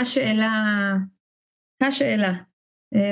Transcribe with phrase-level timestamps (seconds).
[0.00, 0.52] השאלה,
[1.82, 2.32] השאלה,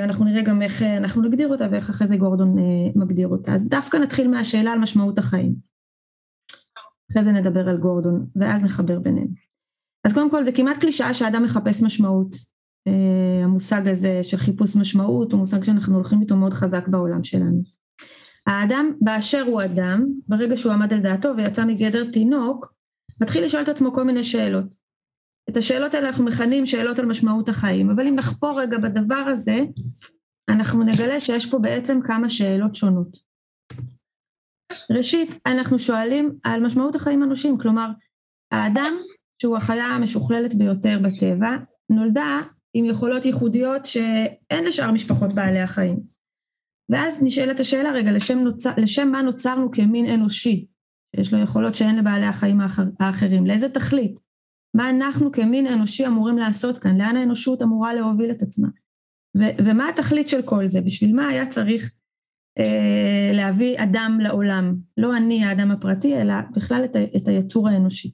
[0.05, 2.57] אנחנו נראה גם איך אנחנו נגדיר אותה ואיך אחרי זה גורדון
[2.95, 3.55] מגדיר אותה.
[3.55, 5.55] אז דווקא נתחיל מהשאלה על משמעות החיים.
[7.13, 9.29] אחרי זה נדבר על גורדון ואז נחבר ביניהם.
[10.05, 12.37] אז קודם כל זה כמעט קלישאה שאדם מחפש משמעות.
[13.45, 17.63] המושג הזה של חיפוש משמעות הוא מושג שאנחנו הולכים איתו מאוד חזק בעולם שלנו.
[18.47, 22.75] האדם באשר הוא אדם, ברגע שהוא עמד על דעתו ויצא מגדר תינוק,
[23.23, 24.86] מתחיל לשאול את עצמו כל מיני שאלות.
[25.51, 29.61] את השאלות האלה אנחנו מכנים שאלות על משמעות החיים, אבל אם נחפור רגע בדבר הזה,
[30.49, 33.17] אנחנו נגלה שיש פה בעצם כמה שאלות שונות.
[34.91, 37.89] ראשית, אנחנו שואלים על משמעות החיים האנושיים, כלומר,
[38.53, 38.93] האדם,
[39.43, 41.57] שהוא החיה המשוכללת ביותר בטבע,
[41.91, 42.41] נולדה
[42.75, 46.01] עם יכולות ייחודיות שאין לשאר משפחות בעלי החיים.
[46.89, 50.67] ואז נשאלת השאלה רגע, לשם, נוצר, לשם מה נוצרנו כמין אנושי,
[51.17, 54.26] שיש לו יכולות שאין לבעלי החיים האחר, האחרים, לאיזה תכלית?
[54.77, 56.99] מה אנחנו כמין אנושי אמורים לעשות כאן?
[56.99, 58.69] לאן האנושות אמורה להוביל את עצמה?
[59.39, 60.81] ו- ומה התכלית של כל זה?
[60.81, 61.95] בשביל מה היה צריך
[62.59, 64.75] אה, להביא אדם לעולם?
[64.97, 68.13] לא אני האדם הפרטי, אלא בכלל את, ה- את היצור האנושי.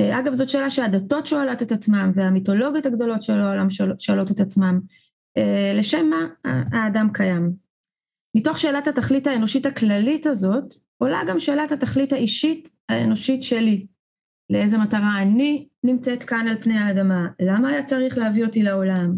[0.00, 3.66] אה, אגב, זאת שאלה שהדתות שואלות את עצמם, והמיתולוגיות הגדולות של העולם
[3.98, 4.80] שואלות את עצמם.
[5.36, 6.26] אה, לשם מה
[6.72, 7.52] האדם קיים?
[8.36, 13.86] מתוך שאלת התכלית האנושית הכללית הזאת, עולה גם שאלת התכלית האישית האנושית שלי.
[14.50, 19.16] לאיזה מטרה אני נמצאת כאן על פני האדמה, למה היה צריך להביא אותי לעולם,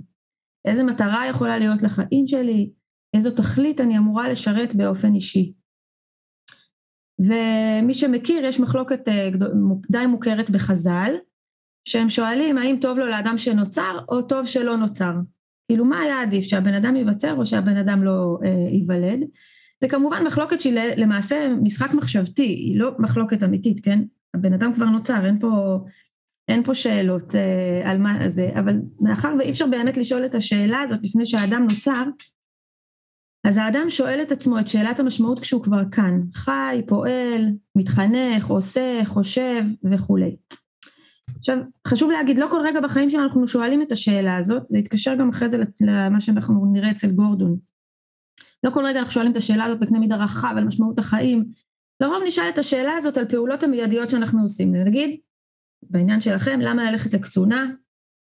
[0.65, 2.71] איזה מטרה יכולה להיות לחיים שלי,
[3.17, 5.53] איזו תכלית אני אמורה לשרת באופן אישי.
[7.19, 9.29] ומי שמכיר, יש מחלוקת אה,
[9.91, 11.15] די מוכרת בחז"ל,
[11.89, 15.13] שהם שואלים האם טוב לו לאדם שנוצר או טוב שלא נוצר.
[15.69, 19.21] כאילו מה היה עדיף, שהבן אדם ייווצר או שהבן אדם לא אה, ייוולד?
[19.81, 24.03] זה כמובן מחלוקת שהיא למעשה משחק מחשבתי, היא לא מחלוקת אמיתית, כן?
[24.35, 25.79] הבן אדם כבר נוצר, אין פה,
[26.49, 30.81] אין פה שאלות אה, על מה זה, אבל מאחר ואי אפשר באמת לשאול את השאלה
[30.81, 32.05] הזאת לפני שהאדם נוצר,
[33.45, 37.45] אז האדם שואל את עצמו את שאלת המשמעות כשהוא כבר כאן, חי, פועל,
[37.77, 40.37] מתחנך, עושה, חושב וכולי.
[41.39, 45.15] עכשיו, חשוב להגיד, לא כל רגע בחיים שלנו אנחנו שואלים את השאלה הזאת, זה יתקשר
[45.15, 47.57] גם אחרי זה למה שאנחנו נראה אצל גורדון.
[48.65, 51.45] לא כל רגע אנחנו שואלים את השאלה הזאת בקנה מידה רחב על משמעות החיים,
[52.01, 55.21] לרוב נשאל את השאלה הזאת על פעולות המיידיות שאנחנו עושים, נגיד,
[55.83, 57.71] בעניין שלכם, למה ללכת לקצונה,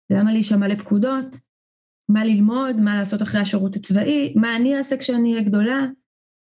[0.09, 1.37] למה להישמע לפקודות,
[2.09, 5.85] מה ללמוד, מה לעשות אחרי השירות הצבאי, מה אני אעשה כשאני אהיה גדולה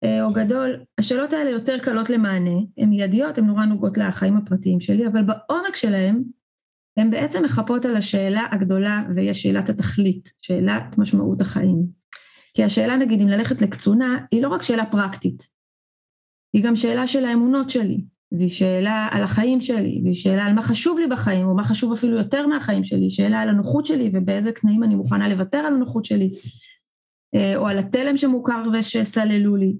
[0.03, 4.79] אה, או גדול, השאלות האלה יותר קלות למענה, הן מיידיות, הן נורא נוגעות לחיים הפרטיים
[4.79, 6.23] שלי, אבל בעומק שלהן,
[6.97, 11.87] הן בעצם מחפות על השאלה הגדולה, והיא שאלת התכלית, שאלת משמעות החיים.
[12.53, 15.56] כי השאלה נגיד אם ללכת לקצונה, היא לא רק שאלה פרקטית,
[16.57, 18.01] היא גם שאלה של האמונות שלי,
[18.31, 21.93] והיא שאלה על החיים שלי, והיא שאלה על מה חשוב לי בחיים, או מה חשוב
[21.93, 26.05] אפילו יותר מהחיים שלי, שאלה על הנוחות שלי ובאיזה תנאים אני מוכנה לוותר על הנוחות
[26.05, 26.31] שלי,
[27.35, 29.77] אה, או על התלם שמוכר ושסללו לי.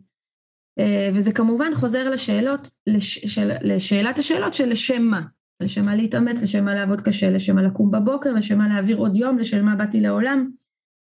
[0.80, 5.22] אה, וזה כמובן חוזר לשאלות, לש, לשאלת השאלות של לשם מה.
[5.59, 9.16] לשם מה להתאמץ, לשם מה לעבוד קשה, לשם מה לקום בבוקר, לשם מה להעביר עוד
[9.16, 10.50] יום, לשם מה באתי לעולם,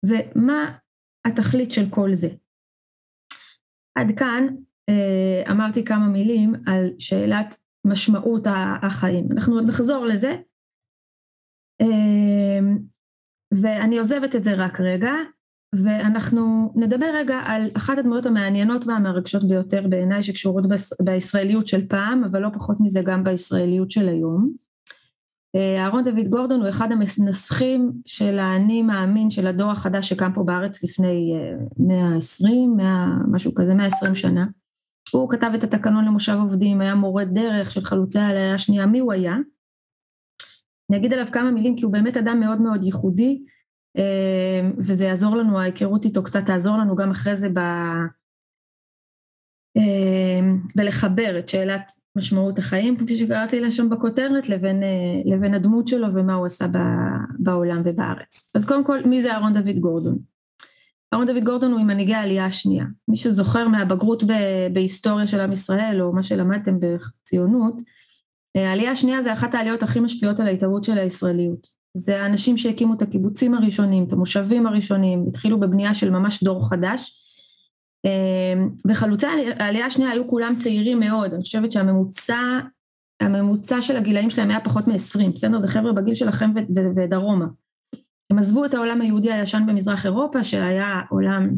[0.07, 0.77] ומה
[1.27, 2.29] התכלית של כל זה.
[3.99, 4.47] עד כאן
[5.51, 8.47] אמרתי כמה מילים על שאלת משמעות
[8.83, 9.27] החיים.
[9.33, 10.37] אנחנו עוד נחזור לזה,
[11.81, 12.61] אה,
[13.55, 15.13] ואני עוזבת את זה רק רגע,
[15.75, 20.65] ואנחנו נדבר רגע על אחת הדמויות המעניינות והמרגשות ביותר בעיניי שקשורות
[21.05, 24.53] בישראליות של פעם, אבל לא פחות מזה גם בישראליות של היום.
[25.57, 30.43] אה, אהרון דוד גורדון הוא אחד המנסחים של האני מאמין של הדור החדש שקם פה
[30.43, 31.35] בארץ לפני
[31.79, 34.47] 120, 100, משהו כזה, 120 שנה.
[35.12, 39.12] הוא כתב את התקנון למושב עובדים, היה מורה דרך של חלוצי העלייה השנייה, מי הוא
[39.12, 39.37] היה?
[40.91, 43.43] אני אגיד עליו כמה מילים כי הוא באמת אדם מאוד מאוד ייחודי
[43.98, 47.59] אה, וזה יעזור לנו, ההיכרות איתו קצת תעזור לנו גם אחרי זה ב...
[49.76, 50.41] אה,
[50.76, 56.15] בלחבר את שאלת משמעות החיים, כפי שקראתי לה שם בכותרת, לבין, אה, לבין הדמות שלו
[56.15, 56.66] ומה הוא עשה
[57.38, 58.53] בעולם ובארץ.
[58.56, 60.18] אז קודם כל, מי זה אהרון דוד גורדון?
[61.12, 62.84] אהרון דוד גורדון הוא ממנהיגי העלייה השנייה.
[63.09, 64.22] מי שזוכר מהבגרות
[64.72, 67.74] בהיסטוריה של עם ישראל, או מה שלמדתם בציונות,
[68.57, 71.66] אה, העלייה השנייה זה אחת העליות הכי משפיעות על ההתהוות של הישראליות.
[71.97, 77.16] זה האנשים שהקימו את הקיבוצים הראשונים, את המושבים הראשונים, התחילו בבנייה של ממש דור חדש.
[78.06, 79.27] אה, וחלוצי
[79.59, 82.60] העלייה השנייה היו כולם צעירים מאוד, אני חושבת שהממוצע
[83.21, 85.60] הממוצע של הגילאים שלהם היה פחות מ-20, בסדר?
[85.60, 86.51] זה חבר'ה בגיל שלכם
[86.97, 87.47] ודרומה.
[88.30, 91.50] הם עזבו את העולם היהודי הישן במזרח אירופה, שהיה עולם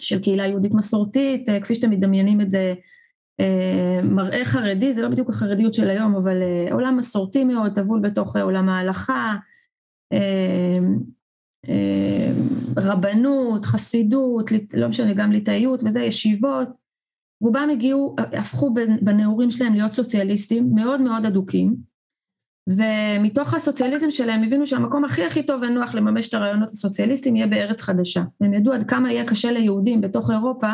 [0.00, 2.74] של קהילה יהודית מסורתית, אה, כפי שאתם מדמיינים את זה,
[3.40, 8.00] אה, מראה חרדי, זה לא בדיוק החרדיות של היום, אבל אה, עולם מסורתי מאוד, טבול
[8.00, 9.36] בתוך עולם ההלכה,
[12.76, 16.68] רבנות, חסידות, לא משנה, גם ליטאיות וזה, ישיבות,
[17.42, 21.89] רובם הגיעו, הפכו בנעורים שלהם להיות סוציאליסטים מאוד מאוד אדוקים,
[22.76, 27.82] ומתוך הסוציאליזם שלהם הבינו שהמקום הכי הכי טוב ונוח לממש את הרעיונות הסוציאליסטיים יהיה בארץ
[27.82, 28.22] חדשה.
[28.40, 30.68] הם ידעו עד כמה יהיה קשה ליהודים בתוך אירופה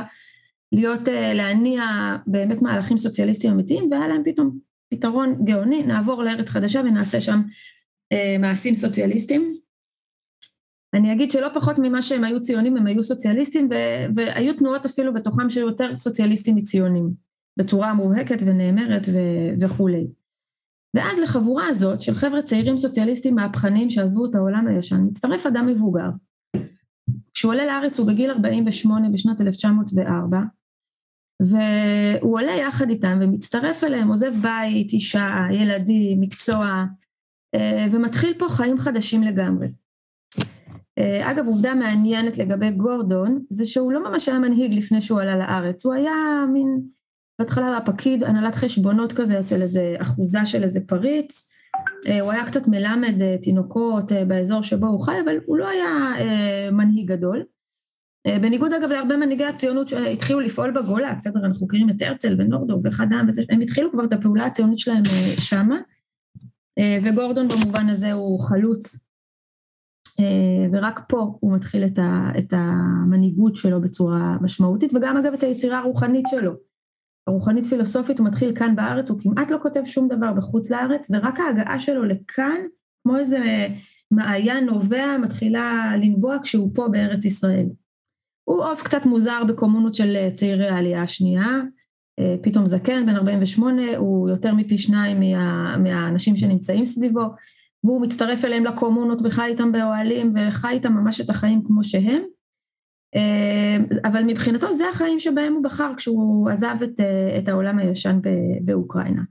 [0.72, 1.82] להיות, אה, להניע
[2.26, 4.58] באמת מהלכים סוציאליסטיים אמיתיים, והיה להם פתאום
[4.90, 7.42] פתרון גאוני, נעבור לארץ חדשה ונעשה שם
[8.12, 9.56] אה, מעשים סוציאליסטיים.
[10.94, 15.14] אני אגיד שלא פחות ממה שהם היו ציונים, הם היו סוציאליסטים, ו- והיו תנועות אפילו
[15.14, 17.10] בתוכם שהיו יותר סוציאליסטים מציונים,
[17.58, 20.06] בצורה מובהקת ונאמרת ו- וכולי.
[20.94, 26.08] ואז לחבורה הזאת של חבר'ה צעירים סוציאליסטים מהפכנים שעזבו את העולם הישן, מצטרף אדם מבוגר.
[27.34, 30.38] כשהוא עולה לארץ הוא בגיל 48 בשנת 1904,
[31.42, 36.84] והוא עולה יחד איתם ומצטרף אליהם, עוזב בית, אישה, ילדים, מקצוע,
[37.54, 39.68] אה, ומתחיל פה חיים חדשים לגמרי.
[40.98, 45.36] אה, אגב, עובדה מעניינת לגבי גורדון, זה שהוא לא ממש היה מנהיג לפני שהוא עלה
[45.36, 46.14] לארץ, הוא היה
[46.52, 46.82] מין,
[47.38, 51.52] בהתחלה היה פקיד, הנהלת חשבונות כזה אצל איזה אחוזה של איזה פריץ,
[52.06, 56.12] אה, הוא היה קצת מלמד אה, תינוקות באזור שבו הוא חי, אבל הוא לא היה
[56.72, 57.44] מנהיג גדול.
[58.42, 63.06] בניגוד אגב להרבה מנהיגי הציונות שהתחילו לפעול בגולה, בסדר, אנחנו מכירים את הרצל ונורדו ואחד
[63.12, 65.02] העם וזה, הם התחילו כבר את הפעולה הציונית שלהם
[65.40, 65.76] שמה,
[67.02, 69.06] וגורדון במובן הזה הוא חלוץ
[70.20, 71.84] אה, ורק פה הוא מתחיל
[72.38, 76.52] את המנהיגות שלו בצורה משמעותית וגם אגב את היצירה הרוחנית שלו.
[77.26, 81.40] הרוחנית פילוסופית הוא מתחיל כאן בארץ, הוא כמעט לא כותב שום דבר בחוץ לארץ ורק
[81.40, 82.56] ההגעה שלו לכאן
[83.02, 83.66] כמו איזה
[84.10, 87.66] מעיין נובע מתחילה לנבוע כשהוא פה בארץ ישראל.
[88.44, 91.60] הוא עוף קצת מוזר בקומונות של צעירי העלייה השנייה,
[92.18, 97.24] אה, פתאום זקן בן 48 הוא יותר מפי שניים מה, מהאנשים שנמצאים סביבו
[97.84, 102.22] והוא מצטרף אליהם לקומונות וחי איתם באוהלים וחי איתם ממש את החיים כמו שהם.
[104.04, 108.18] אבל מבחינתו זה החיים שבהם הוא בחר כשהוא עזב את, אה, את העולם הישן
[108.60, 109.22] באוקראינה.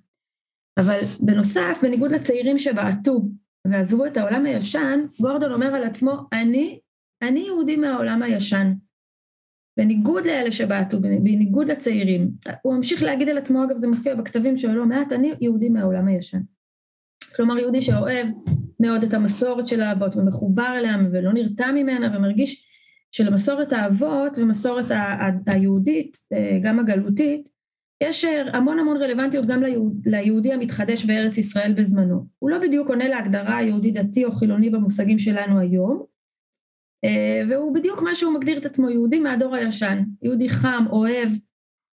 [0.77, 3.21] אבל בנוסף, בניגוד לצעירים שבעטו
[3.67, 6.79] ועזבו את העולם הישן, גורדון אומר על עצמו, אני,
[7.21, 8.73] אני יהודי מהעולם הישן.
[9.77, 12.31] בניגוד לאלה שבעטו, בניגוד לצעירים.
[12.61, 16.07] הוא ממשיך להגיד על עצמו, אגב זה מופיע בכתבים שלו לא מעט, אני יהודי מהעולם
[16.07, 16.41] הישן.
[17.35, 18.27] כלומר יהודי שאוהב
[18.79, 22.74] מאוד את המסורת של האבות ומחובר אליה ולא נרתע ממנה ומרגיש
[23.15, 24.85] שלמסורת האבות ומסורת
[25.47, 27.49] היהודית, אה, גם הגלותית,
[28.03, 32.25] יש המון המון רלוונטיות גם ליהוד, ליהודי המתחדש בארץ ישראל בזמנו.
[32.39, 36.03] הוא לא בדיוק עונה להגדרה יהודי דתי או חילוני במושגים שלנו היום,
[37.05, 41.29] אה, והוא בדיוק מה שהוא מגדיר את עצמו, יהודי מהדור הישן, יהודי חם, אוהב,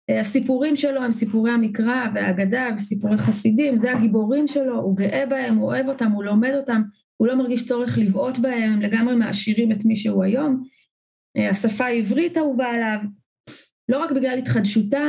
[0.10, 5.58] אה, הסיפורים שלו הם סיפורי המקרא והאגדה וסיפורי חסידים, זה הגיבורים שלו, הוא גאה בהם,
[5.58, 6.82] הוא אוהב אותם, הוא לומד אותם,
[7.18, 10.64] הוא לא מרגיש צורך לבעוט בהם, הם לגמרי מעשירים את מי שהוא היום.
[11.38, 13.00] אה, השפה העברית אהובה עליו,
[13.90, 15.04] לא רק בגלל התחדשותה,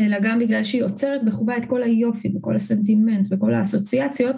[0.00, 4.36] אלא גם בגלל שהיא עוצרת בחובה את כל היופי וכל הסנטימנט וכל האסוציאציות,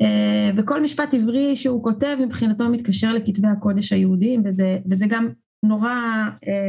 [0.00, 5.28] אה, וכל משפט עברי שהוא כותב מבחינתו מתקשר לכתבי הקודש היהודיים, וזה, וזה גם
[5.62, 5.94] נורא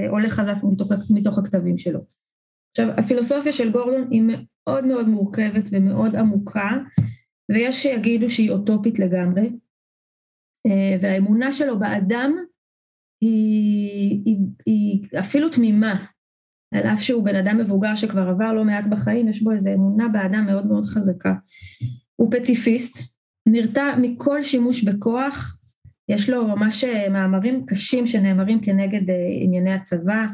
[0.09, 1.99] עולה חזק מתוך, מתוך הכתבים שלו.
[2.71, 6.71] עכשיו, הפילוסופיה של גורדון היא מאוד מאוד מורכבת ומאוד עמוקה,
[7.51, 9.49] ויש שיגידו שהיא אוטופית לגמרי,
[10.67, 12.35] אה, והאמונה שלו באדם
[13.25, 16.05] היא, היא, היא אפילו תמימה,
[16.73, 20.07] על אף שהוא בן אדם מבוגר שכבר עבר לא מעט בחיים, יש בו איזו אמונה
[20.07, 21.33] באדם מאוד מאוד חזקה.
[22.15, 23.15] הוא פציפיסט,
[23.45, 25.59] נרתע מכל שימוש בכוח,
[26.09, 30.25] יש לו ממש אה, מאמרים קשים שנאמרים כנגד אה, ענייני הצבא,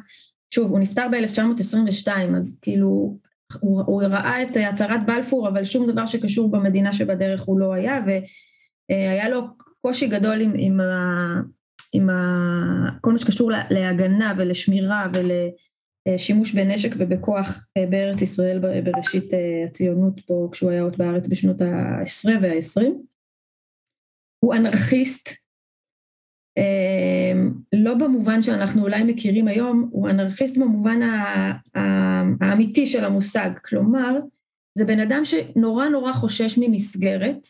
[0.53, 3.17] שוב, הוא נפטר ב-1922, אז כאילו,
[3.59, 7.99] הוא, הוא ראה את הצהרת בלפור, אבל שום דבר שקשור במדינה שבדרך הוא לא היה,
[8.89, 9.41] והיה לו
[9.81, 10.79] קושי גדול עם, עם,
[11.93, 15.07] עם ה, כל מה שקשור להגנה ולשמירה
[16.07, 21.61] ולשימוש בנשק ובכוח אה, בארץ ישראל בראשית אה, הציונות פה, כשהוא היה עוד בארץ בשנות
[21.61, 22.83] ה-10 וה-20.
[24.45, 25.29] הוא אנרכיסט,
[26.57, 30.99] אמ, לא במובן שאנחנו אולי מכירים היום, הוא אנרכיסט במובן
[32.41, 34.19] האמיתי של המושג, כלומר
[34.77, 37.47] זה בן אדם שנורא נורא חושש ממסגרת,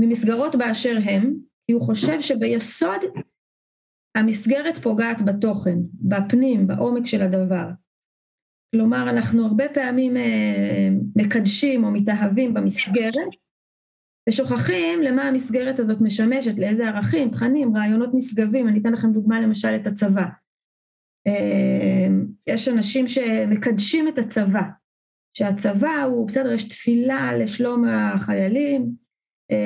[0.00, 1.34] ממסגרות באשר הם,
[1.66, 3.00] כי הוא חושב שביסוד
[4.16, 7.66] המסגרת פוגעת בתוכן, בפנים, בעומק של הדבר.
[8.74, 13.28] כלומר, אנחנו הרבה פעמים אה, מקדשים או מתאהבים במסגרת,
[14.28, 19.76] ושוכחים למה המסגרת הזאת משמשת, לאיזה ערכים, תכנים, רעיונות נשגבים, אני אתן לכם דוגמה למשל
[19.76, 20.26] את הצבא.
[21.26, 22.08] אה,
[22.46, 24.62] יש אנשים שמקדשים את הצבא,
[25.36, 29.06] שהצבא הוא, בסדר, יש תפילה לשלום החיילים,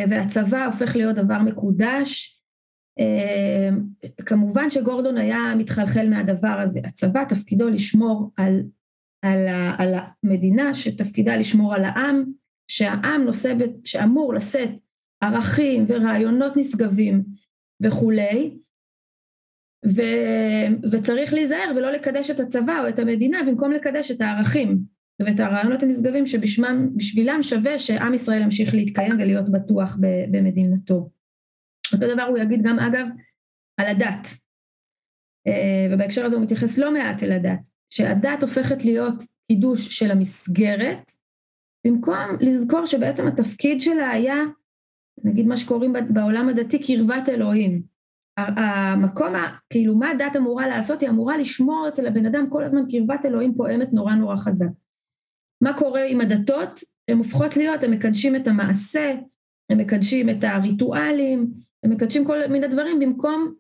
[0.09, 2.40] והצבא הופך להיות דבר מקודש.
[4.27, 8.63] כמובן שגורדון היה מתחלחל מהדבר הזה, הצבא תפקידו לשמור על,
[9.23, 9.95] על, על
[10.25, 12.25] המדינה שתפקידה לשמור על העם,
[12.71, 13.55] שהעם נושא,
[13.85, 14.71] שאמור לשאת
[15.21, 17.25] ערכים ורעיונות נשגבים
[17.83, 18.59] וכולי,
[19.87, 20.03] ו,
[20.93, 24.79] וצריך להיזהר ולא לקדש את הצבא או את המדינה במקום לקדש את הערכים
[25.21, 29.99] ואת הרעיונות הנשגבים שבשבילם שווה שעם ישראל ימשיך להתקיים ולהיות בטוח
[30.31, 31.11] במדינתו.
[31.93, 33.09] אותו דבר הוא יגיד גם אגב
[33.81, 34.27] על הדת,
[35.47, 41.13] אה, ובהקשר הזה הוא מתייחס לא מעט אל הדת, שהדת הופכת להיות קידוש של המסגרת,
[41.87, 44.37] במקום לזכור שבעצם התפקיד שלה היה,
[45.25, 47.83] נגיד מה שקוראים בעולם הדתי קרבת אלוהים.
[48.37, 49.33] המקום,
[49.71, 51.01] כאילו מה הדת אמורה לעשות?
[51.01, 54.67] היא אמורה לשמור אצל הבן אדם כל הזמן קרבת אלוהים פועמת נורא נורא חזק.
[55.61, 56.81] מה קורה עם הדתות?
[57.09, 59.15] הן הופכות להיות, הן מקדשים את המעשה,
[59.71, 61.53] הן מקדשים את הריטואלים,
[61.85, 63.55] הם מקדשים כל מיני דברים במקום,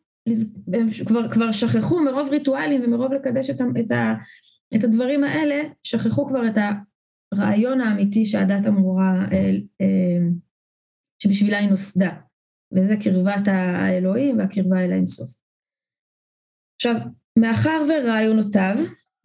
[0.73, 4.15] הם כבר, כבר שכחו מרוב ריטואלים ומרוב לקדש את, את, ה,
[4.75, 6.55] את הדברים האלה, שכחו כבר את
[7.33, 9.50] הרעיון האמיתי שהדת אמורה, אה,
[9.81, 10.29] אה,
[11.23, 12.11] שבשבילה היא נוסדה,
[12.73, 15.41] וזה קרבת האלוהים והקרבה אל האינסוף.
[16.77, 16.95] עכשיו,
[17.39, 18.77] מאחר ורעיונותיו,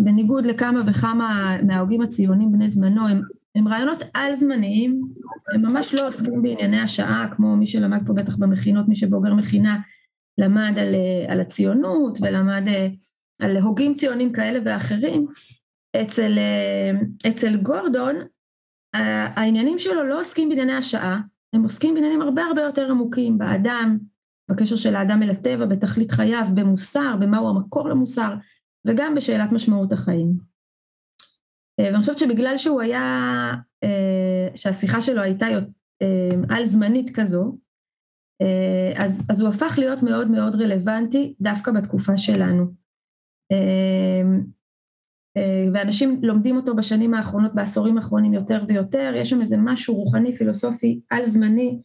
[0.02, 3.22] בניגוד לכמה וכמה מההוגים הציונים בני זמנו, הם
[3.56, 4.96] הם רעיונות על-זמניים,
[5.54, 9.80] הם ממש לא עוסקים בענייני השעה, כמו מי שלמד פה בטח במכינות, מי שבוגר מכינה
[10.38, 12.88] למד על, אה, על הציונות ולמד אה,
[13.42, 15.28] על הוגים ציונים כאלה ואחרים.
[16.02, 16.92] אצל, אה,
[17.30, 18.16] אצל גורדון,
[19.36, 21.20] העניינים שלו לא עוסקים בענייני השעה,
[21.54, 23.98] הם עוסקים בעניינים הרבה הרבה יותר עמוקים, באדם,
[24.52, 28.34] בקשר של האדם אל הטבע, בתכלית חייו, במוסר, במהו המקור למוסר,
[28.88, 30.55] וגם בשאלת משמעות החיים.
[31.80, 33.02] אה, ואני חושבת שבגלל שהוא היה,
[33.84, 35.46] אה, שהשיחה שלו הייתה
[36.02, 37.58] אה, על זמנית כזו,
[38.96, 42.66] אז, אז הוא הפך להיות מאוד מאוד רלוונטי דווקא בתקופה שלנו.
[45.74, 51.00] ואנשים לומדים אותו בשנים האחרונות, בעשורים האחרונים יותר ויותר, יש שם איזה משהו רוחני, פילוסופי,
[51.10, 51.80] על זמני,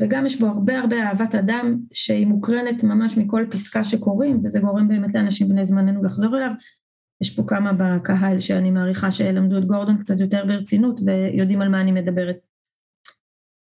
[0.00, 4.88] וגם יש בו הרבה הרבה אהבת אדם שהיא מוקרנת ממש מכל פסקה שקוראים, וזה גורם
[4.88, 6.50] באמת לאנשים בני זמננו לחזור אליו.
[7.22, 11.80] יש פה כמה בקהל שאני מעריכה שלמדו את גורדון קצת יותר ברצינות ויודעים על מה
[11.80, 12.36] אני מדברת.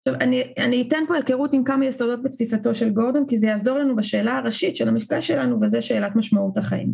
[0.09, 3.79] עכשיו אני, אני אתן פה היכרות עם כמה יסודות בתפיסתו של גורדון כי זה יעזור
[3.79, 6.93] לנו בשאלה הראשית של המפגש שלנו וזה שאלת משמעות החיים.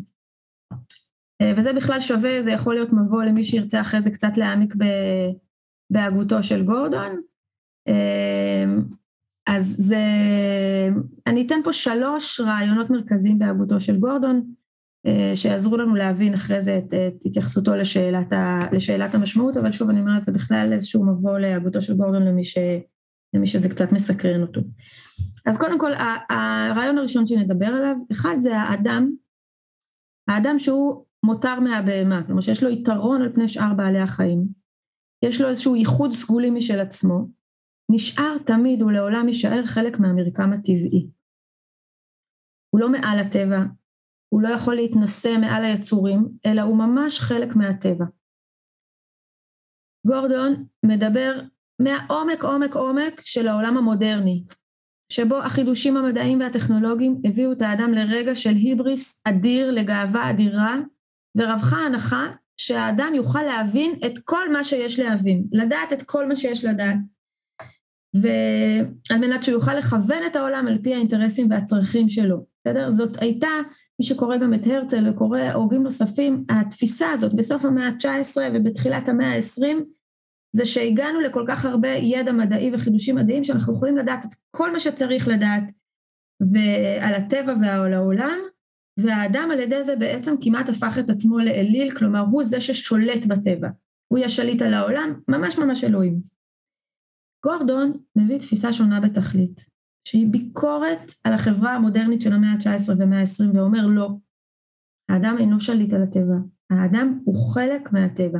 [1.42, 4.74] אה, וזה בכלל שווה, זה יכול להיות מבוא למי שירצה אחרי זה קצת להעמיק
[5.90, 7.20] בהגותו של גורדון.
[7.88, 8.64] אה,
[9.46, 10.02] אז זה,
[11.26, 14.54] אני אתן פה שלוש רעיונות מרכזיים בהגותו של גורדון,
[15.34, 20.00] שיעזרו לנו להבין אחרי זה את, את התייחסותו לשאלת, ה, לשאלת המשמעות, אבל שוב אני
[20.00, 22.58] אומרת, זה בכלל איזשהו מבוא להגותו של גורדון למי, ש,
[23.34, 24.60] למי שזה קצת מסקרן אותו.
[25.46, 25.92] אז קודם כל,
[26.30, 29.10] הרעיון הראשון שנדבר עליו, אחד זה האדם,
[30.28, 34.46] האדם שהוא מותר מהבהמה, כלומר שיש לו יתרון על פני שאר בעלי החיים,
[35.24, 37.28] יש לו איזשהו ייחוד סגולי משל עצמו,
[37.90, 41.06] נשאר תמיד ולעולם יישאר חלק מהמרקם הטבעי.
[42.70, 43.58] הוא לא מעל הטבע,
[44.36, 48.04] הוא לא יכול להתנשא מעל היצורים, אלא הוא ממש חלק מהטבע.
[50.06, 51.40] גורדון מדבר
[51.82, 54.44] מהעומק עומק עומק של העולם המודרני,
[55.12, 60.76] שבו החידושים המדעיים והטכנולוגיים הביאו את האדם לרגע של היבריס אדיר לגאווה אדירה,
[61.36, 62.26] ורווחה הנחה
[62.56, 66.98] שהאדם יוכל להבין את כל מה שיש להבין, לדעת את כל מה שיש לדעת,
[68.14, 72.90] ועל מנת שהוא יוכל לכוון את העולם על פי האינטרסים והצרכים שלו, בסדר?
[72.90, 73.48] זאת הייתה
[74.00, 79.34] מי שקורא גם את הרצל וקורא הוגים נוספים, התפיסה הזאת בסוף המאה ה-19 ובתחילת המאה
[79.34, 79.84] ה-20,
[80.56, 84.80] זה שהגענו לכל כך הרבה ידע מדעי וחידושים מדעיים שאנחנו יכולים לדעת את כל מה
[84.80, 85.64] שצריך לדעת
[86.40, 88.38] ועל הטבע ועל העולם,
[89.00, 93.68] והאדם על ידי זה בעצם כמעט הפך את עצמו לאליל, כלומר הוא זה ששולט בטבע,
[94.08, 96.20] הוא יהיה שליט על העולם, ממש ממש אלוהים.
[97.44, 99.75] גורדון מביא תפיסה שונה בתכלית.
[100.06, 104.10] שהיא ביקורת על החברה המודרנית של המאה ה-19 והמאה ה-20 ואומר לא,
[105.08, 106.34] האדם אינו שליט על הטבע,
[106.70, 108.38] האדם הוא חלק מהטבע.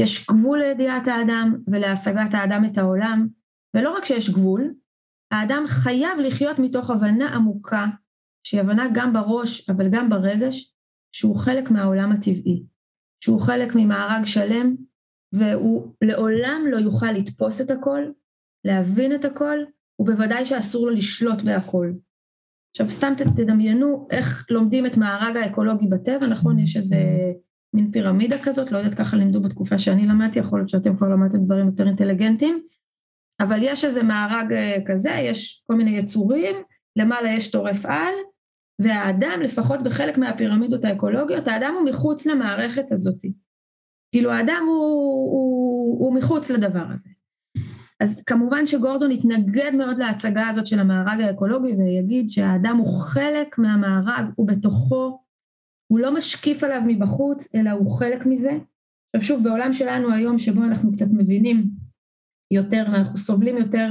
[0.00, 3.28] יש גבול לידיעת האדם ולהשגת האדם את העולם,
[3.76, 4.74] ולא רק שיש גבול,
[5.30, 7.86] האדם חייב לחיות מתוך הבנה עמוקה,
[8.46, 10.74] שהיא הבנה גם בראש אבל גם ברגש,
[11.16, 12.66] שהוא חלק מהעולם הטבעי,
[13.24, 14.74] שהוא חלק ממארג שלם,
[15.32, 18.02] והוא לעולם לא יוכל לתפוס את הכל,
[18.64, 19.58] להבין את הכל,
[19.98, 21.92] ובוודאי שאסור לו לשלוט בהכל.
[22.70, 26.58] עכשיו סתם תדמיינו איך לומדים את מארג האקולוגי בטבע, נכון?
[26.58, 26.96] יש איזה
[27.74, 31.44] מין פירמידה כזאת, לא יודעת ככה לימדו בתקופה שאני למדתי, יכול להיות שאתם כבר למדתם
[31.44, 32.62] דברים יותר אינטליגנטיים,
[33.40, 36.56] אבל יש איזה מארג אה, כזה, יש כל מיני יצורים,
[36.96, 38.14] למעלה יש טורף על,
[38.78, 43.22] והאדם, לפחות בחלק מהפירמידות האקולוגיות, האדם הוא מחוץ למערכת הזאת.
[44.12, 44.76] כאילו האדם הוא,
[45.32, 47.10] הוא, הוא מחוץ לדבר הזה.
[48.00, 54.26] אז כמובן שגורדון יתנגד מאוד להצגה הזאת של המארג האקולוגי ויגיד שהאדם הוא חלק מהמארג,
[54.36, 55.20] הוא בתוכו,
[55.86, 58.58] הוא לא משקיף עליו מבחוץ, אלא הוא חלק מזה.
[59.16, 61.64] עכשיו שוב, בעולם שלנו היום שבו אנחנו קצת מבינים
[62.50, 63.90] יותר ואנחנו סובלים יותר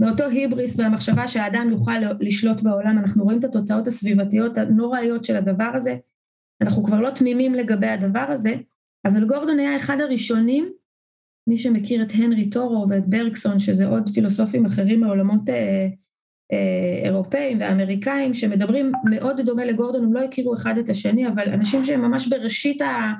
[0.00, 5.70] מאותו היבריס והמחשבה שהאדם יוכל לשלוט בעולם, אנחנו רואים את התוצאות הסביבתיות הנוראיות של הדבר
[5.74, 5.96] הזה,
[6.60, 8.54] אנחנו כבר לא תמימים לגבי הדבר הזה,
[9.04, 10.72] אבל גורדון היה אחד הראשונים,
[11.50, 15.88] מי שמכיר את הנרי טורו ואת ברקסון, שזה עוד פילוסופים אחרים מעולמות אה,
[16.52, 21.84] אה, אירופאים ואמריקאים, שמדברים מאוד דומה לגורדון, הם לא הכירו אחד את השני, אבל אנשים
[21.84, 23.12] שהם ממש בראשית, ה,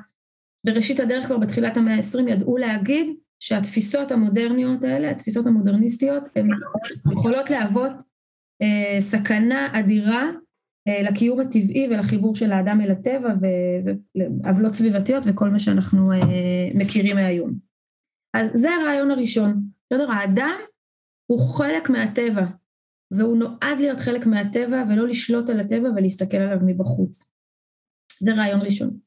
[0.65, 3.07] בראשית הדרך כבר בתחילת המאה ה-20 ידעו להגיד
[3.39, 6.47] שהתפיסות המודרניות האלה, התפיסות המודרניסטיות, הן
[7.11, 7.91] יכולות להוות
[8.61, 10.29] אה, סכנה אדירה
[10.87, 16.17] אה, לקיום הטבעי ולחיבור של האדם אל הטבע ועוולות סביבתיות וכל מה שאנחנו אה,
[16.73, 17.70] מכירים מהיום.
[18.33, 20.11] אז זה הרעיון הראשון, בסדר?
[20.11, 20.59] האדם
[21.31, 22.45] הוא חלק מהטבע
[23.11, 27.31] והוא נועד להיות חלק מהטבע ולא לשלוט על הטבע ולהסתכל עליו מבחוץ.
[28.19, 28.97] זה רעיון ראשון.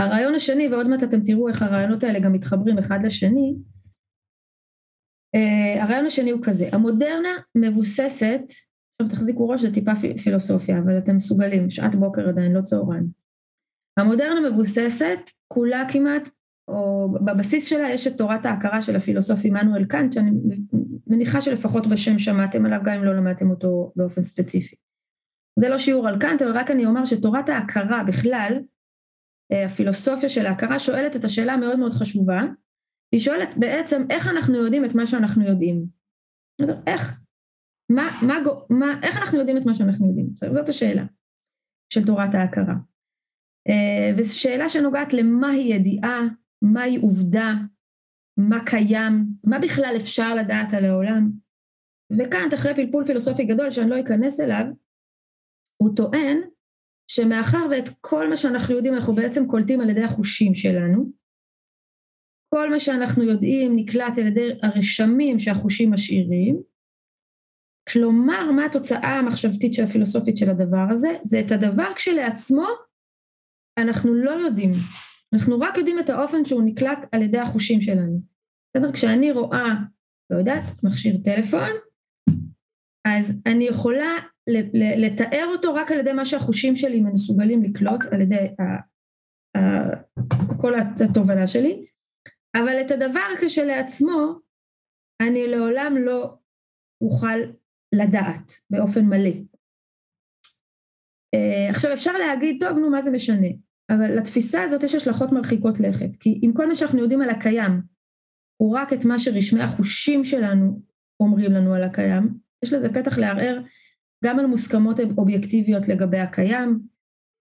[0.00, 3.54] הרעיון השני, ועוד מעט אתם תראו איך הרעיונות האלה גם מתחברים אחד לשני,
[5.36, 8.40] uh, הרעיון השני הוא כזה, המודרנה מבוססת,
[9.00, 9.92] עכשיו תחזיקו ראש, זה טיפה
[10.24, 13.06] פילוסופיה, אבל אתם מסוגלים, שעת בוקר עדיין, לא צהריים.
[13.98, 15.18] המודרנה מבוססת,
[15.48, 16.28] כולה כמעט,
[16.68, 20.30] או בבסיס שלה יש את תורת ההכרה של הפילוסוף עמנואל קאנט, שאני
[21.06, 24.76] מניחה שלפחות בשם שמעתם עליו, גם אם לא למדתם אותו באופן ספציפי.
[25.58, 28.62] זה לא שיעור על קאנט, אבל רק אני אומר שתורת ההכרה בכלל,
[29.52, 32.42] אה, הפילוסופיה של ההכרה שואלת את השאלה המאוד מאוד חשובה,
[33.12, 35.84] היא שואלת בעצם איך אנחנו יודעים את מה שאנחנו יודעים.
[36.86, 37.20] איך?
[37.90, 38.34] מה, מה,
[38.70, 40.28] מה, איך אנחנו יודעים את מה שאנחנו יודעים?
[40.52, 41.04] זאת השאלה
[41.92, 42.74] של תורת ההכרה.
[43.68, 46.20] אה, וזו שאלה שנוגעת למהי ידיעה,
[46.72, 47.52] מהי עובדה,
[48.36, 51.30] מה קיים, מה בכלל אפשר לדעת על העולם.
[52.18, 54.64] וכאן, אחרי פלפול פילוסופי גדול שאני לא אכנס אליו,
[55.82, 56.40] הוא טוען
[57.10, 61.12] שמאחר ואת כל מה שאנחנו יודעים אנחנו בעצם קולטים על ידי החושים שלנו,
[62.54, 66.62] כל מה שאנחנו יודעים נקלט על ידי הרשמים שהחושים משאירים,
[67.92, 71.08] כלומר מה התוצאה המחשבתית של הפילוסופית של הדבר הזה?
[71.22, 72.66] זה את הדבר כשלעצמו
[73.78, 74.70] אנחנו לא יודעים,
[75.34, 78.20] אנחנו רק יודעים את האופן שהוא נקלט על ידי החושים שלנו.
[78.76, 78.92] בסדר?
[78.92, 79.74] כשאני רואה,
[80.30, 81.70] לא יודעת, מכשיר טלפון,
[83.08, 84.16] אז אני יכולה
[84.96, 88.46] לתאר אותו רק על ידי מה שהחושים שלי מסוגלים לקלוט, על ידי
[90.60, 90.74] כל
[91.10, 91.86] התובנה שלי,
[92.56, 94.38] אבל את הדבר כשלעצמו
[95.22, 96.34] אני לעולם לא
[97.00, 97.38] אוכל
[97.94, 99.30] לדעת באופן מלא.
[101.34, 103.48] אה, עכשיו אפשר להגיד, טוב נו מה זה משנה,
[103.90, 107.80] אבל לתפיסה הזאת יש השלכות מרחיקות לכת, כי אם כל מה שאנחנו יודעים על הקיים
[108.56, 110.80] הוא רק את מה שרשמי החושים שלנו
[111.20, 112.28] אומרים לנו על הקיים,
[112.64, 113.62] יש לזה פתח לערער
[114.24, 116.80] גם על מוסכמות אובייקטיביות לגבי הקיים,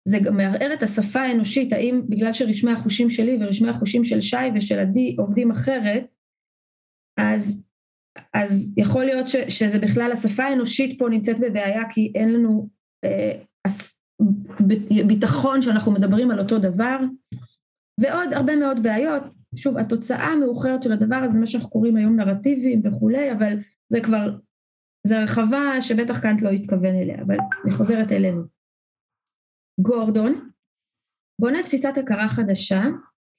[0.08, 4.38] זה גם מערער את השפה האנושית, האם בגלל שרשמי החושים שלי ורשמי החושים של שי
[4.56, 6.06] ושל עדי עובדים אחרת,
[7.18, 7.64] אז,
[8.34, 12.70] אז יכול להיות ש, שזה בכלל השפה האנושית פה נמצאת בבעיה כי אין לנו
[13.04, 13.42] אה,
[15.08, 16.98] ביטחון שאנחנו מדברים על אותו דבר,
[18.02, 19.24] ועוד הרבה מאוד בעיות.
[19.56, 23.58] שוב, התוצאה המאוחרת של הדבר הזה, מה שאנחנו קוראים היום נרטיבים וכולי, אבל
[23.92, 24.38] זה כבר
[25.08, 28.44] זו הרחבה שבטח קאנט לא התכוון אליה, אבל אני חוזרת אלינו.
[29.82, 30.50] גורדון
[31.42, 32.84] בונה תפיסת הכרה חדשה,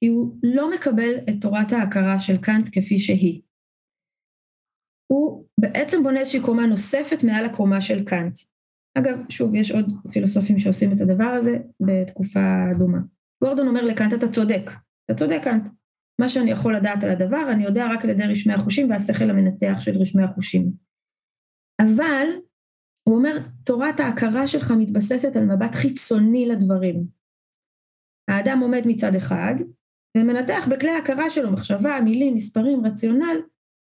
[0.01, 3.43] כי הוא לא מקבל את תורת ההכרה של קאנט כפי שהיא.
[5.13, 8.39] הוא בעצם בונה איזושהי קומה נוספת מעל הקומה של קאנט.
[8.99, 12.99] אגב, שוב, יש עוד פילוסופים שעושים את הדבר הזה בתקופה דומה.
[13.45, 14.71] גורדון אומר לקאנט, אתה צודק,
[15.05, 15.69] אתה צודק קאנט.
[16.21, 19.81] מה שאני יכול לדעת על הדבר, אני יודע רק על ידי רשמי החושים והשכל המנתח
[19.81, 20.73] של רשמי החושים.
[21.81, 22.27] אבל
[23.09, 27.05] הוא אומר, תורת ההכרה שלך מתבססת על מבט חיצוני לדברים.
[28.31, 29.55] האדם עומד מצד אחד
[30.17, 33.37] ומנתח בכלי ההכרה שלו מחשבה, מילים, מספרים, רציונל,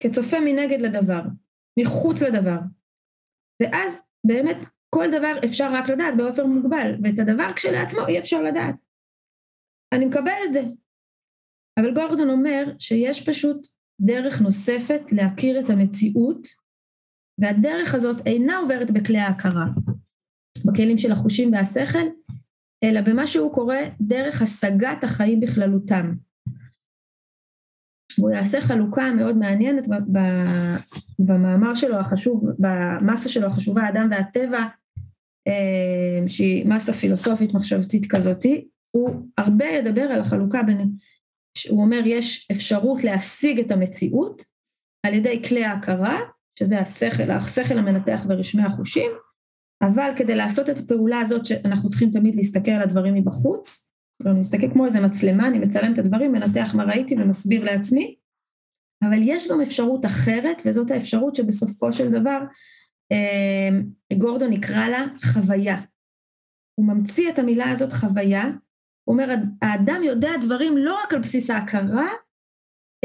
[0.03, 1.21] כצופה מנגד לדבר,
[1.79, 2.59] מחוץ לדבר.
[3.61, 4.57] ואז באמת
[4.95, 8.75] כל דבר אפשר רק לדעת באופן מוגבל, ואת הדבר כשלעצמו אי אפשר לדעת.
[9.93, 10.61] אני מקבל את זה.
[11.79, 13.67] אבל גורדון אומר שיש פשוט
[14.01, 16.47] דרך נוספת להכיר את המציאות
[17.41, 19.65] והדרך הזאת אינה עוברת בכלי ההכרה,
[20.65, 22.07] בכלים של החושים והשכל,
[22.83, 26.13] אלא במה שהוא קורא דרך השגת החיים בכללותם.
[28.17, 29.85] והוא יעשה חלוקה מאוד מעניינת
[31.19, 34.67] במאמר שלו החשוב, במסה שלו החשובה, האדם והטבע,
[36.27, 40.91] שהיא מסה פילוסופית מחשבתית כזאתי, הוא הרבה ידבר על החלוקה בין,
[41.69, 44.45] הוא אומר יש אפשרות להשיג את המציאות
[45.05, 46.19] על ידי כלי ההכרה,
[46.59, 49.11] שזה השכל, השכל המנתח ורשמי החושים,
[49.81, 53.91] אבל כדי לעשות את הפעולה הזאת שאנחנו צריכים תמיד להסתכל על הדברים מבחוץ,
[54.25, 58.15] אני מסתכל כמו איזה מצלמה, אני מצלם את הדברים, מנתח מה ראיתי ומסביר לעצמי,
[59.03, 62.39] אבל יש גם אפשרות אחרת, וזאת האפשרות שבסופו של דבר
[63.11, 63.69] אה,
[64.21, 65.77] גורדון יקרא לה חוויה.
[66.79, 68.43] הוא ממציא את המילה הזאת חוויה,
[69.07, 72.09] הוא אומר, האדם יודע דברים לא רק על בסיס ההכרה,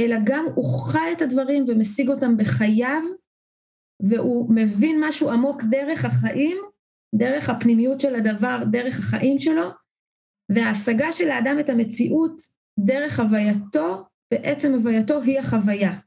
[0.00, 3.02] אלא גם הוא חי את הדברים ומשיג אותם בחייו,
[4.02, 6.56] והוא מבין משהו עמוק דרך החיים,
[7.14, 9.70] דרך הפנימיות של הדבר, דרך החיים שלו,
[10.52, 12.36] וההשגה של האדם את המציאות
[12.78, 15.98] דרך הווייתו, בעצם הווייתו היא החוויה.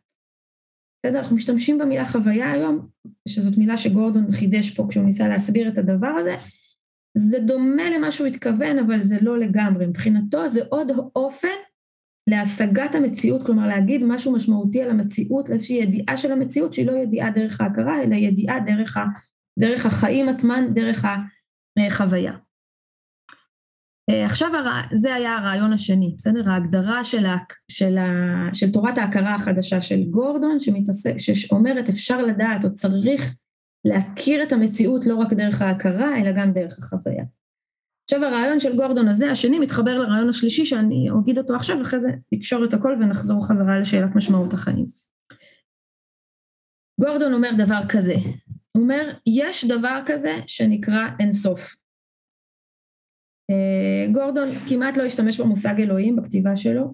[1.00, 1.20] בסדר?
[1.20, 2.88] אנחנו משתמשים במילה חוויה היום,
[3.28, 6.36] שזאת מילה שגורדון חידש פה כשהוא ניסה להסביר את הדבר הזה.
[7.18, 9.88] זה דומה למה שהוא התכוון, אבל זה לא לגמרי.
[9.88, 11.48] מבחינתו זה עוד אופן
[12.30, 17.30] להשגת המציאות, כלומר להגיד משהו משמעותי על המציאות, לאיזושהי ידיעה של המציאות שהיא לא ידיעה
[17.32, 19.06] דרך ההכרה, אלא ידיעה דרך, ה,
[19.60, 21.06] דרך החיים עצמן, דרך
[21.80, 22.34] החוויה.
[24.10, 24.52] אה, עכשיו
[24.94, 26.50] זה היה הרעיון השני, בסדר?
[26.50, 27.38] ההגדרה של, ה,
[27.72, 33.36] של, ה, של תורת ההכרה החדשה של גורדון, שמתעסק, שאומרת אפשר לדעת או צריך
[33.86, 37.24] להכיר את המציאות לא רק דרך ההכרה, אלא גם דרך החוויה.
[38.04, 42.10] עכשיו הרעיון של גורדון הזה, השני, מתחבר לרעיון השלישי שאני אגיד אותו עכשיו, ואחרי זה
[42.32, 44.86] נקשור את הכל ונחזור חזרה לשאלת משמעות החיים.
[47.02, 48.16] גורדון אומר דבר כזה,
[48.72, 51.76] הוא אומר, יש דבר כזה שנקרא אינסוף.
[53.50, 56.94] אה, גורדון כמעט לא השתמש במושג אלוהים בכתיבה שלו.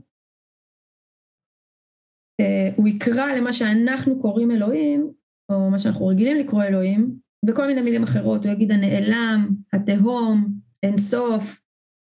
[2.42, 5.12] אה, הוא יקרא למה שאנחנו קוראים אלוהים,
[5.50, 7.16] או מה שאנחנו רגילים לקרוא אלוהים,
[7.46, 10.48] בכל מיני מילים אחרות, הוא יגיד הנעלם, התהום,
[10.84, 11.62] אינסוף,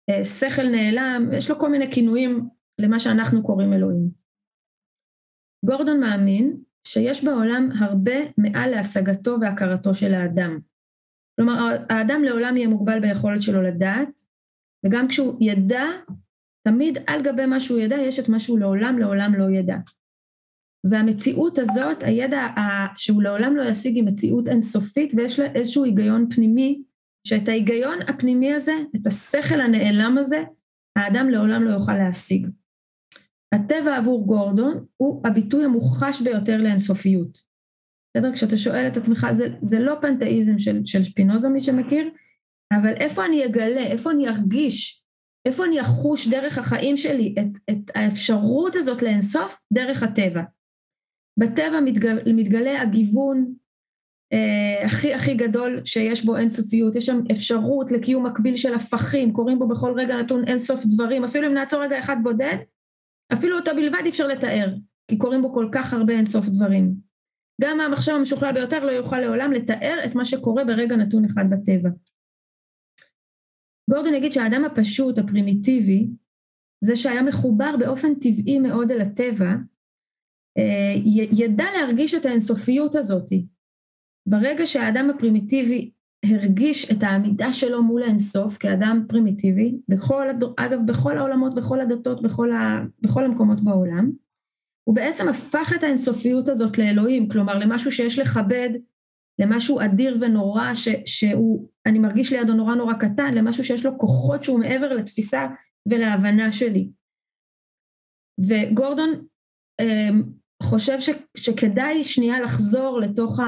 [0.10, 4.10] אה, שכל נעלם, יש לו כל מיני כינויים למה שאנחנו קוראים אלוהים.
[5.66, 10.60] גורדון מאמין שיש בעולם הרבה מעל להשגתו והכרתו של האדם.
[11.36, 11.54] כלומר,
[11.90, 14.22] האדם לעולם יהיה מוגבל ביכולת שלו לדעת,
[14.86, 15.84] וגם כשהוא ידע,
[16.68, 19.78] תמיד על גבי מה שהוא ידע יש את מה שהוא לעולם לעולם לא ידע.
[20.84, 22.48] והמציאות הזאת, הידע
[22.98, 26.84] שהוא לעולם לא ישיג היא מציאות אינסופית ויש לה איזשהו היגיון פנימי,
[27.28, 30.44] שאת ההיגיון הפנימי הזה, את השכל הנעלם הזה,
[30.96, 32.48] האדם לעולם לא יוכל להשיג.
[33.56, 37.38] הטבע עבור גורדון הוא הביטוי המוחש ביותר לאינסופיות.
[38.18, 38.34] בסדר?
[38.34, 42.10] כשאתה שואל את עצמך, זה, זה לא פנתאיזם של, של שפינוזה מי שמכיר,
[42.72, 45.04] אבל איפה אני אגלה, איפה אני ארגיש,
[45.46, 49.62] איפה אני אחוש דרך החיים שלי את, את האפשרות הזאת לאינסוף?
[49.74, 50.42] דרך הטבע.
[51.40, 53.54] בטבע מתגלה, מתגלה הגיוון
[54.34, 59.60] אה, הכי הכי גדול שיש בו אינסופיות, יש שם אפשרות לקיום מקביל של הפכים, קוראים
[59.60, 62.58] בו בכל רגע נתון אינסוף דברים, אפילו אם נעצור רגע אחד בודד,
[63.34, 64.74] אפילו אותו בלבד אי אפשר לתאר,
[65.08, 66.94] כי קוראים בו כל כך הרבה אינסוף דברים.
[67.62, 71.90] גם המחשב המשוכלל ביותר לא יוכל לעולם לתאר את מה שקורה ברגע נתון אחד בטבע.
[73.94, 76.08] גורדון יגיד שהאדם הפשוט, הפרימיטיבי,
[76.84, 79.54] זה שהיה מחובר באופן טבעי מאוד אל הטבע,
[80.58, 80.94] אה,
[81.32, 83.46] ידע להרגיש את האינסופיות הזאתי.
[84.30, 85.92] ברגע שהאדם הפרימיטיבי
[86.26, 90.28] הרגיש את העמידה שלו מול האינסוף כאדם פרימיטיבי, בכל,
[90.58, 94.12] אגב בכל העולמות, בכל הדתות, בכל, ה, בכל המקומות בעולם,
[94.84, 98.70] הוא בעצם הפך את האינסופיות הזאת לאלוהים, כלומר למשהו שיש לכבד
[99.40, 104.44] למשהו אדיר ונורא ש, שהוא, אני מרגיש לידו נורא נורא קטן, למשהו שיש לו כוחות
[104.44, 105.48] שהוא מעבר לתפיסה
[105.86, 106.90] ולהבנה שלי.
[108.48, 109.10] וגורדון
[109.80, 110.10] אה,
[110.64, 113.44] חושב ש, שכדאי שנייה לחזור לתוך ה,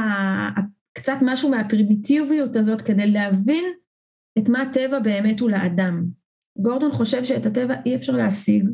[0.98, 3.66] קצת משהו מהפרימיטיביות הזאת כדי להבין
[4.40, 6.04] את מה הטבע באמת הוא לאדם.
[6.58, 8.70] גורדון חושב שאת הטבע אי אפשר להשיג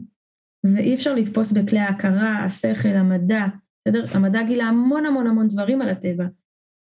[0.63, 3.45] ואי אפשר לתפוס בכלי ההכרה, השכל, המדע,
[3.88, 4.06] בסדר?
[4.12, 6.26] המדע גילה המון המון המון דברים על הטבע,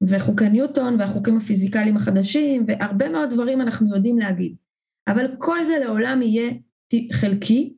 [0.09, 4.57] וחוקי ניוטון והחוקים הפיזיקליים החדשים והרבה מאוד דברים אנחנו יודעים להגיד.
[5.09, 6.51] אבל כל זה לעולם יהיה
[7.13, 7.75] חלקי,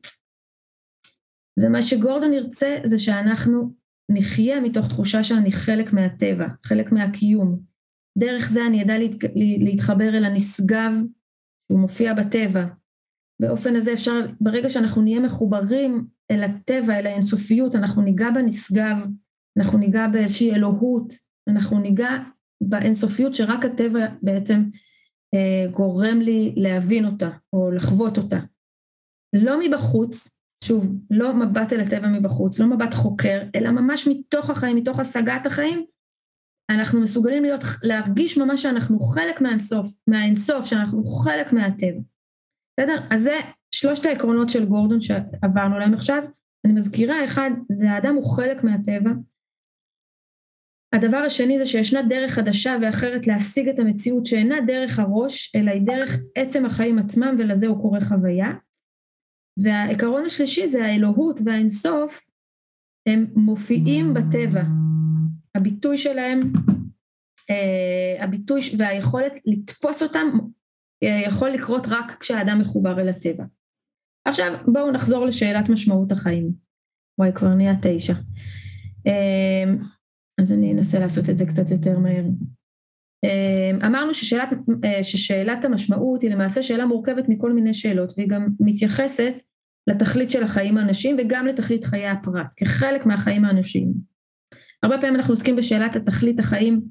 [1.59, 3.73] ומה שגורדון ירצה זה שאנחנו
[4.09, 7.59] נחיה מתוך תחושה שאני חלק מהטבע, חלק מהקיום.
[8.17, 8.93] דרך זה אני אדע
[9.59, 10.91] להתחבר אל הנשגב,
[11.71, 12.65] הוא מופיע בטבע.
[13.41, 18.97] באופן הזה אפשר, ברגע שאנחנו נהיה מחוברים אל הטבע, אל האינסופיות, אנחנו ניגע בנשגב,
[19.57, 21.13] אנחנו ניגע באיזושהי אלוהות,
[21.47, 22.09] אנחנו ניגע
[22.61, 24.63] באינסופיות שרק הטבע בעצם
[25.33, 28.39] אה, גורם לי להבין אותה או לחוות אותה.
[29.35, 34.75] לא מבחוץ, שוב, לא מבט אל הטבע מבחוץ, לא מבט חוקר, אלא ממש מתוך החיים,
[34.75, 35.85] מתוך השגת החיים,
[36.69, 41.99] אנחנו מסוגלים להיות, להרגיש ממש שאנחנו חלק מהאינסוף, מהאינסוף, שאנחנו חלק מהטבע.
[42.79, 43.01] בסדר?
[43.09, 43.35] אז זה
[43.71, 46.23] שלושת העקרונות של גורדון שעברנו להם עכשיו.
[46.65, 49.11] אני מזכירה, אחד, זה האדם הוא חלק מהטבע.
[50.93, 55.81] הדבר השני זה שישנה דרך חדשה ואחרת להשיג את המציאות שאינה דרך הראש, אלא היא
[55.81, 58.51] דרך עצם החיים עצמם ולזה הוא קורא חוויה.
[59.63, 62.29] והעיקרון השלישי זה האלוהות והאינסוף,
[63.07, 64.63] הם מופיעים בטבע.
[65.55, 66.39] הביטוי שלהם,
[67.49, 70.27] אה, הביטוי והיכולת לתפוס אותם
[71.03, 73.43] אה, יכול לקרות רק כשהאדם מחובר אל הטבע.
[74.25, 76.51] עכשיו בואו נחזור לשאלת משמעות החיים.
[77.19, 78.13] וואי, כבר נהיה תשע.
[80.39, 82.23] אה, אז אני אנסה לעשות את זה קצת יותר מהר.
[83.85, 84.49] אמרנו ששאלת,
[85.01, 89.33] ששאלת המשמעות היא למעשה שאלה מורכבת מכל מיני שאלות והיא גם מתייחסת
[89.87, 93.93] לתכלית של החיים האנושיים וגם לתכלית חיי הפרט כחלק מהחיים האנושיים.
[94.83, 96.81] הרבה פעמים אנחנו עוסקים בשאלת התכלית החיים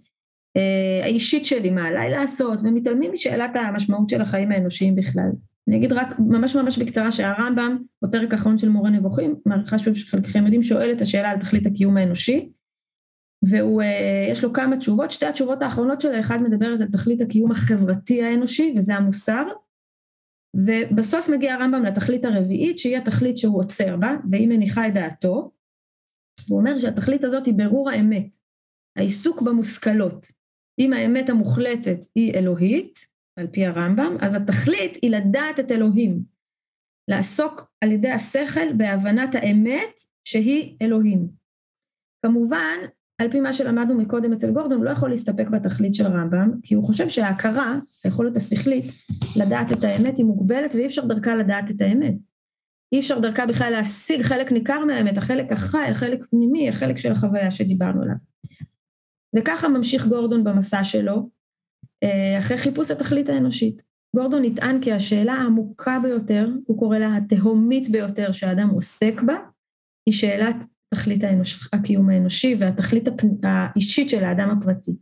[0.56, 5.30] אה, האישית שלי, מה עליי לעשות, ומתעלמים משאלת המשמעות של החיים האנושיים בכלל.
[5.68, 10.42] אני אגיד רק ממש ממש בקצרה שהרמב"ם בפרק האחרון של מורה נבוכים, מעריכה שוב שחלקכם
[10.44, 12.48] יודעים, שואל את השאלה על תכלית הקיום האנושי,
[13.44, 18.22] ויש אה, לו כמה תשובות, שתי התשובות האחרונות שלו, אחד מדברת על תכלית הקיום החברתי
[18.22, 19.44] האנושי, וזה המוסר,
[20.56, 25.52] ובסוף מגיע הרמב"ם לתכלית הרביעית, שהיא התכלית שהוא עוצר בה, והיא מניחה את דעתו,
[26.48, 28.36] הוא אומר שהתכלית הזאת היא ברור האמת,
[28.98, 30.26] העיסוק במושכלות.
[30.78, 32.98] אם האמת המוחלטת היא אלוהית,
[33.38, 36.22] על פי הרמב"ם, אז התכלית היא לדעת את אלוהים.
[37.08, 41.28] לעסוק על ידי השכל בהבנת האמת שהיא אלוהים.
[42.26, 42.78] כמובן,
[43.18, 46.86] על פי מה שלמדנו מקודם אצל גורדון, לא יכול להסתפק בתכלית של רמב"ם, כי הוא
[46.86, 48.84] חושב שההכרה, היכולת השכלית,
[49.36, 52.14] לדעת את האמת היא מוגבלת ואי אפשר דרכה לדעת את האמת.
[52.92, 57.50] אי אפשר דרכה בכלל להשיג חלק ניכר מהאמת, החלק החי, החלק פנימי, החלק של החוויה
[57.50, 58.14] שדיברנו עליו.
[59.36, 61.30] וככה ממשיך גורדון במסע שלו,
[62.02, 63.82] אה, אחרי חיפוש התכלית האנושית.
[64.16, 69.34] גורדון נטען כי השאלה העמוקה ביותר, הוא קורא לה התהומית ביותר שהאדם עוסק בה,
[70.06, 70.56] היא שאלת
[70.94, 73.20] תכלית האנוש, הקיום האנושי והתכלית הפ...
[73.42, 74.92] האישית של האדם הפרטי.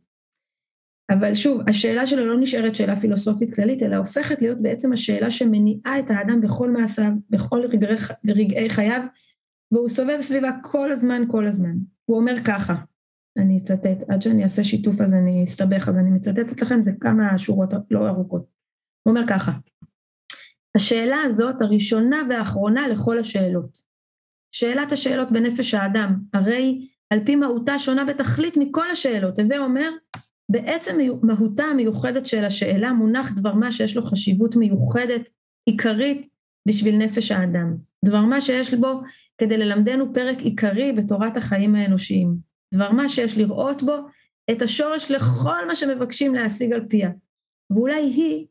[1.10, 5.98] אבל שוב, השאלה שלו לא נשארת שאלה פילוסופית כללית, אלא הופכת להיות בעצם השאלה שמניעה
[5.98, 7.94] את האדם בכל מעשיו, בכל רגעי,
[8.26, 9.02] רגעי חייו,
[9.72, 11.76] והוא סובב סביבה כל הזמן, כל הזמן.
[12.04, 12.74] הוא אומר ככה,
[13.38, 17.38] אני אצטט, עד שאני אעשה שיתוף אז אני אסתבך, אז אני מצטטת לכם, זה כמה
[17.38, 18.46] שורות לא ארוכות.
[19.02, 19.52] הוא אומר ככה,
[20.76, 23.78] השאלה הזאת הראשונה והאחרונה לכל השאלות.
[24.54, 29.38] שאלת השאלות בנפש האדם, הרי על פי מהותה שונה בתכלית מכל השאלות.
[29.38, 29.90] הווה אומר,
[30.48, 35.30] בעצם מהותה המיוחדת של השאלה מונח דבר מה שיש לו חשיבות מיוחדת,
[35.66, 36.28] עיקרית,
[36.68, 37.74] בשביל נפש האדם.
[38.04, 39.00] דבר מה שיש בו
[39.38, 42.36] כדי ללמדנו פרק עיקרי בתורת החיים האנושיים.
[42.74, 43.96] דבר מה שיש לראות בו
[44.50, 47.10] את השורש לכל מה שמבקשים להשיג על פיה.
[47.70, 48.46] ואולי היא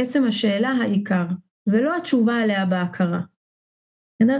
[0.00, 1.26] עצם השאלה העיקר,
[1.66, 3.20] ולא התשובה עליה בהכרה.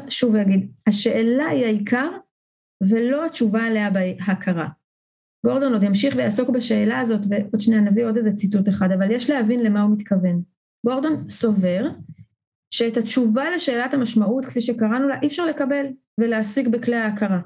[0.09, 2.09] שוב אגיד, השאלה היא העיקר
[2.91, 4.69] ולא התשובה עליה בהכרה.
[5.47, 9.31] גורדון עוד ימשיך ויעסוק בשאלה הזאת, ועוד שנייה נביא עוד איזה ציטוט אחד, אבל יש
[9.31, 10.43] להבין למה הוא מתכוון.
[10.87, 11.89] גורדון סובר
[12.75, 15.87] שאת התשובה לשאלת המשמעות, כפי שקראנו לה, אי אפשר לקבל
[16.21, 17.41] ולהשיג בכלי ההכרה.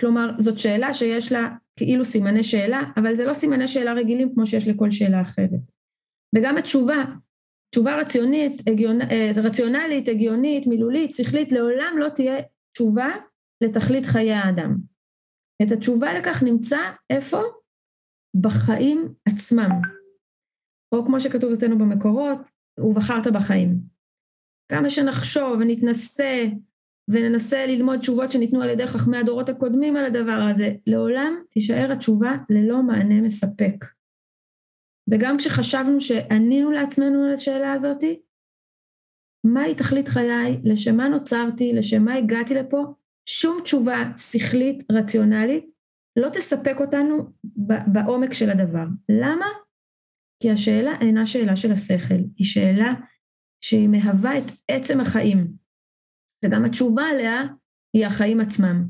[0.00, 4.46] כלומר, זאת שאלה שיש לה כאילו סימני שאלה, אבל זה לא סימני שאלה רגילים כמו
[4.46, 5.60] שיש לכל שאלה אחרת.
[6.36, 7.04] וגם התשובה,
[7.70, 9.00] תשובה רציונית, הגיונ...
[9.02, 12.36] אה, רציונלית, הגיונית, מילולית, שכלית, לעולם לא תהיה
[12.72, 13.08] תשובה
[13.60, 14.76] לתכלית חיי האדם.
[15.62, 16.78] את התשובה לכך נמצא
[17.10, 17.40] איפה?
[18.40, 19.70] בחיים עצמם.
[20.92, 22.38] או כמו שכתוב אצלנו במקורות,
[22.78, 23.80] ובחרת בחיים.
[24.72, 26.44] כמה שנחשוב ונתנסה
[27.08, 32.36] וננסה ללמוד תשובות שניתנו על ידי חכמי הדורות הקודמים על הדבר הזה, לעולם תישאר התשובה
[32.50, 33.95] ללא מענה מספק.
[35.10, 38.20] וגם כשחשבנו שענינו לעצמנו לשאלה הזאתי,
[39.46, 42.84] מהי תכלית חיי, לשם מה נוצרתי, לשם מה הגעתי לפה,
[43.28, 45.72] שום תשובה שכלית, רציונלית,
[46.18, 47.32] לא תספק אותנו
[47.92, 48.84] בעומק של הדבר.
[49.20, 49.46] למה?
[50.42, 52.94] כי השאלה אינה שאלה של השכל, היא שאלה
[53.64, 55.52] שהיא מהווה את עצם החיים,
[56.44, 57.42] וגם התשובה עליה
[57.96, 58.88] היא החיים עצמם.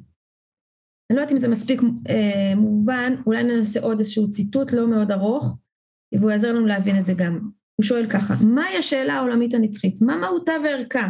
[1.11, 5.11] אני לא יודעת אם זה מספיק אה, מובן, אולי ננסה עוד איזשהו ציטוט לא מאוד
[5.11, 5.59] ארוך,
[6.14, 7.40] והוא יעזר לנו להבין את זה גם.
[7.76, 10.02] הוא שואל ככה, מהי השאלה העולמית הנצחית?
[10.02, 11.08] מה מהותה וערכה?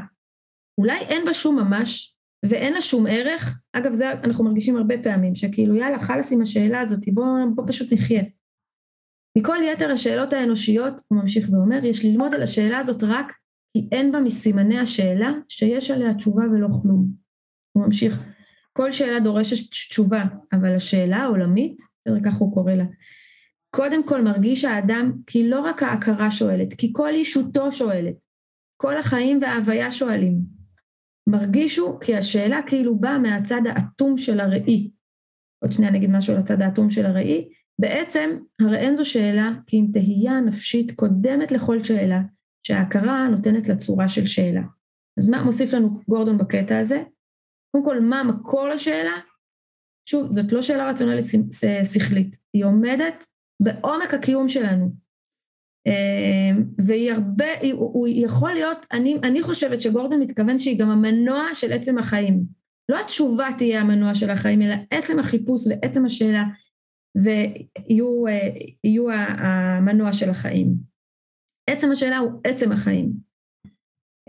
[0.79, 5.35] אולי אין בה שום ממש, ואין לה שום ערך, אגב זה אנחנו מרגישים הרבה פעמים,
[5.35, 8.23] שכאילו יאללה חלאס עם השאלה הזאת, בוא, בוא פשוט נחיה.
[9.39, 13.33] מכל יתר השאלות האנושיות, הוא ממשיך ואומר, יש ללמוד על השאלה הזאת רק
[13.73, 17.07] כי אין בה מסימני השאלה שיש עליה תשובה ולא כלום.
[17.73, 18.23] הוא ממשיך,
[18.73, 21.77] כל שאלה דורשת תשובה, אבל השאלה העולמית,
[22.25, 22.85] כך הוא קורא לה,
[23.71, 28.15] קודם כל מרגיש האדם כי לא רק ההכרה שואלת, כי כל אישותו שואלת,
[28.77, 30.39] כל החיים וההוויה שואלים.
[31.29, 34.91] מרגישו כי השאלה כאילו באה מהצד האטום של הראי.
[35.65, 37.49] עוד שנייה נגיד משהו על הצד האטום של הראי.
[37.81, 42.21] בעצם, הרי אין זו שאלה כי אם תהייה נפשית קודמת לכל שאלה,
[42.67, 44.63] שההכרה נותנת לה צורה של שאלה.
[45.19, 47.03] אז מה מוסיף לנו גורדון בקטע הזה?
[47.73, 49.17] קודם כל, מה המקור לשאלה?
[50.09, 51.25] שוב, זאת לא שאלה רציונלית
[51.85, 53.25] שכלית, היא עומדת
[53.61, 54.91] בעומק הקיום שלנו.
[55.87, 61.73] אמ, והיא הרבה, הוא יכול להיות, אני, אני חושבת שגורדון מתכוון שהיא גם המנוע של
[61.73, 62.43] עצם החיים.
[62.89, 66.45] לא התשובה תהיה המנוע של החיים, אלא עצם החיפוש ועצם השאלה,
[67.17, 70.75] ויהיו המנוע של החיים.
[71.71, 73.13] עצם השאלה הוא עצם החיים.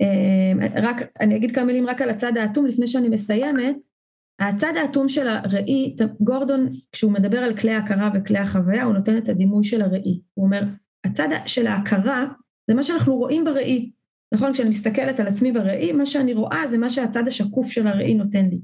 [0.02, 3.97] אמ, רק, אני אגיד כמה מילים רק על הצד האטום לפני שאני מסיימת.
[4.39, 9.30] הצד האטום של הראי, גורדון, כשהוא מדבר על כלי ההכרה וכלי החוויה, הוא נותן את
[9.30, 10.21] הדימוי של הראי.
[10.34, 10.62] הוא אומר,
[11.06, 12.26] הצד של ההכרה
[12.67, 13.91] זה מה שאנחנו רואים בראי.
[14.34, 14.54] נכון?
[14.54, 18.45] כשאני מסתכלת על עצמי בראי, מה שאני רואה זה מה שהצד השקוף של הראי נותן
[18.50, 18.60] לי.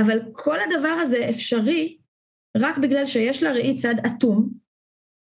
[0.00, 1.98] אבל כל הדבר הזה אפשרי
[2.56, 4.50] רק בגלל שיש לראי צד אטום,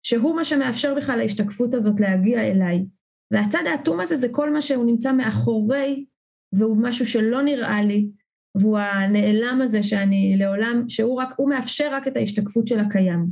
[0.02, 2.86] שהוא מה שמאפשר בכלל להשתקפות הזאת להגיע אליי.
[3.30, 6.04] והצד האטום הזה זה כל מה שהוא נמצא מאחורי,
[6.52, 8.08] והוא משהו שלא נראה לי,
[8.54, 13.26] והוא הנעלם הזה שאני לעולם, שהוא רק, הוא מאפשר רק את ההשתקפות של הקיים.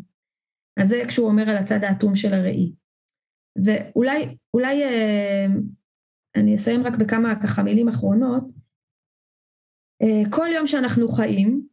[0.80, 2.72] אז זה כשהוא אומר על הצד האטום של הראי.
[3.64, 5.46] ואולי, אולי אה,
[6.36, 8.44] אני אסיים רק בכמה ככה מילים אחרונות.
[10.02, 11.66] אה, כל יום שאנחנו חיים,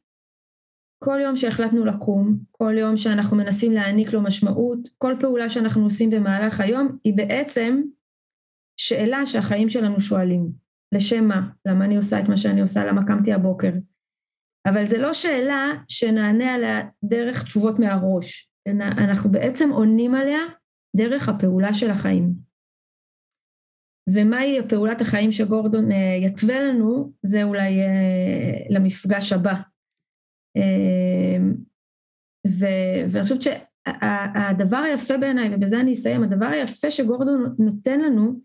[1.04, 6.10] כל יום שהחלטנו לקום, כל יום שאנחנו מנסים להעניק לו משמעות, כל פעולה שאנחנו עושים
[6.10, 7.82] במהלך היום היא בעצם
[8.78, 10.65] שאלה שהחיים שלנו שואלים.
[10.92, 11.50] לשם מה?
[11.66, 12.86] למה אני עושה את מה שאני עושה?
[12.86, 13.72] למה קמתי הבוקר?
[14.66, 18.50] אבל זה לא שאלה שנענה עליה דרך תשובות מהראש.
[18.82, 20.40] אנחנו בעצם עונים עליה
[20.96, 22.34] דרך הפעולה של החיים.
[24.14, 29.54] ומהי הפעולת החיים שגורדון אה, יתווה לנו, זה אולי אה, למפגש הבא.
[30.58, 31.38] אה,
[33.12, 38.40] ואני חושבת שהדבר היפה בעיניי, ובזה אני אסיים, הדבר היפה שגורדון נותן לנו,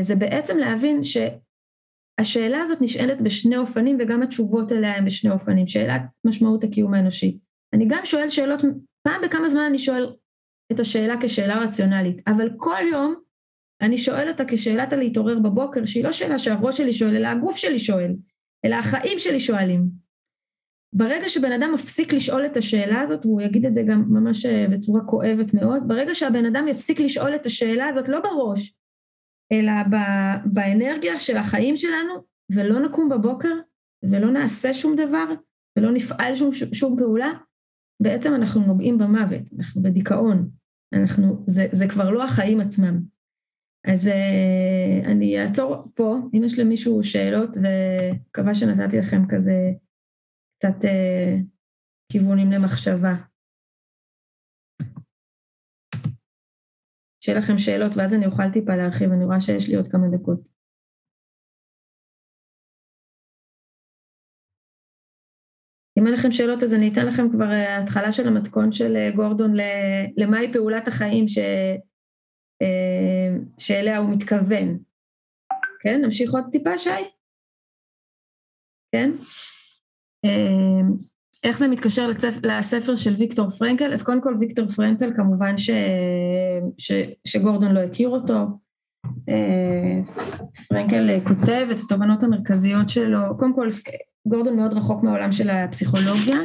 [0.00, 6.02] זה בעצם להבין שהשאלה הזאת נשאלת בשני אופנים וגם התשובות אליה הן בשני אופנים, שאלת
[6.24, 7.38] משמעות הקיום האנושי.
[7.72, 8.62] אני גם שואל שאלות
[9.02, 10.14] פעם בכמה זמן אני שואל
[10.72, 13.14] את השאלה כשאלה רציונלית, אבל כל יום
[13.80, 17.78] אני שואל אותה כשאלת הלהתעורר בבוקר, שהיא לא שאלה שהראש שלי שואל, אלא הגוף שלי
[17.78, 18.14] שואל,
[18.64, 20.08] אלא החיים שלי שואלים.
[20.92, 24.66] ברגע שבן אדם מפסיק לשאול את השאלה הזאת, והוא יגיד את זה גם ממש אה,
[24.70, 28.77] בצורה כואבת מאוד, ברגע שהבן אדם יפסיק לשאול את השאלה הזאת, לא בראש,
[29.52, 29.72] אלא
[30.44, 32.14] באנרגיה של החיים שלנו,
[32.50, 33.54] ולא נקום בבוקר,
[34.10, 35.26] ולא נעשה שום דבר,
[35.78, 37.30] ולא נפעל שום, שום פעולה,
[38.02, 40.50] בעצם אנחנו נוגעים במוות, אנחנו בדיכאון,
[40.92, 43.00] אנחנו, זה, זה כבר לא החיים עצמם.
[43.86, 49.72] אז uh, אני אעצור פה, אם יש למישהו שאלות, ומקווה שנתתי לכם כזה
[50.58, 51.42] קצת uh,
[52.12, 53.14] כיוונים למחשבה.
[57.28, 60.48] שיהיה לכם שאלות, ואז אני אוכל טיפה להרחיב, אני רואה שיש לי עוד כמה דקות.
[65.98, 69.10] אם אין לכם שאלות אז אני אתן לכם כבר אה, התחלה של המתכון של אה,
[69.16, 69.52] גורדון
[70.16, 71.38] למהי פעולת החיים ש...
[72.62, 74.78] אה, שאליה הוא מתכוון.
[75.80, 76.90] כן, נמשיך עוד טיפה שי?
[78.92, 79.10] כן?
[81.44, 82.38] איך זה מתקשר לצפ...
[82.42, 83.92] לספר של ויקטור פרנקל?
[83.92, 85.70] אז קודם כל ויקטור פרנקל כמובן ש...
[86.78, 86.92] ש...
[87.24, 88.46] שגורדון לא הכיר אותו.
[90.68, 93.70] פרנקל כותב את התובנות המרכזיות שלו, קודם כל
[94.28, 96.36] גורדון מאוד רחוק מהעולם של הפסיכולוגיה,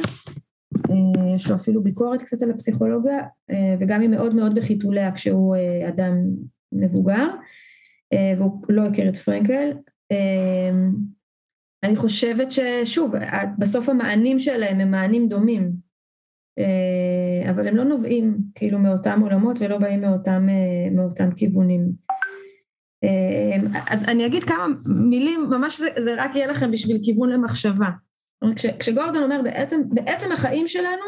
[0.90, 3.18] אה, יש לו אפילו ביקורת קצת על הפסיכולוגיה,
[3.50, 6.14] אה, וגם היא מאוד מאוד בחיתוליה כשהוא אה, אדם
[6.72, 7.26] מבוגר,
[8.38, 9.70] והוא לא הכיר את פרנקל.
[11.84, 13.14] אני חושבת ששוב,
[13.58, 15.72] בסוף המענים שלהם הם מענים דומים,
[17.50, 20.46] אבל הם לא נובעים כאילו מאותם עולמות ולא באים מאותם,
[20.92, 21.92] מאותם כיוונים.
[23.04, 27.90] אמ, אז אני אגיד כמה מילים, ממש זה, זה רק יהיה לכם בשביל כיוון למחשבה.
[28.56, 31.04] כש, כשגורדון אומר בעצם, בעצם החיים שלנו,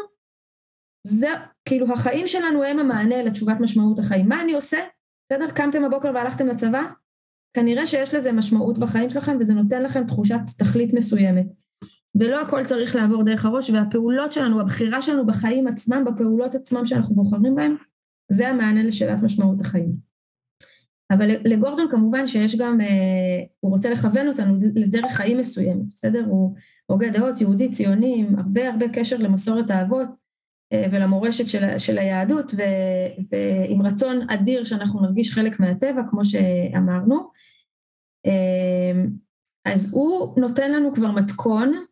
[1.07, 1.27] זה
[1.65, 4.29] כאילו החיים שלנו הם המענה לתשובת משמעות החיים.
[4.29, 4.77] מה אני עושה?
[5.31, 5.51] בסדר?
[5.51, 6.81] קמתם בבוקר והלכתם לצבא?
[7.57, 11.45] כנראה שיש לזה משמעות בחיים שלכם וזה נותן לכם תחושת תכלית מסוימת.
[12.19, 17.15] ולא הכל צריך לעבור דרך הראש והפעולות שלנו, הבחירה שלנו בחיים עצמם, בפעולות עצמם שאנחנו
[17.15, 17.75] בוחרים בהם,
[18.31, 19.91] זה המענה לשאלת משמעות החיים.
[21.11, 22.79] אבל לגורדון כמובן שיש גם,
[23.59, 26.25] הוא רוצה לכוון אותנו לדרך חיים מסוימת, בסדר?
[26.27, 26.55] הוא
[26.85, 30.07] הוגה דעות, יהודי, ציוני, עם הרבה הרבה קשר למסורת האבות
[30.73, 32.61] ולמורשת של, של היהדות, ו,
[33.31, 37.37] ועם רצון אדיר שאנחנו נרגיש חלק מהטבע, כמו שאמרנו.
[39.67, 41.85] אז הוא נותן לנו כבר מתכון,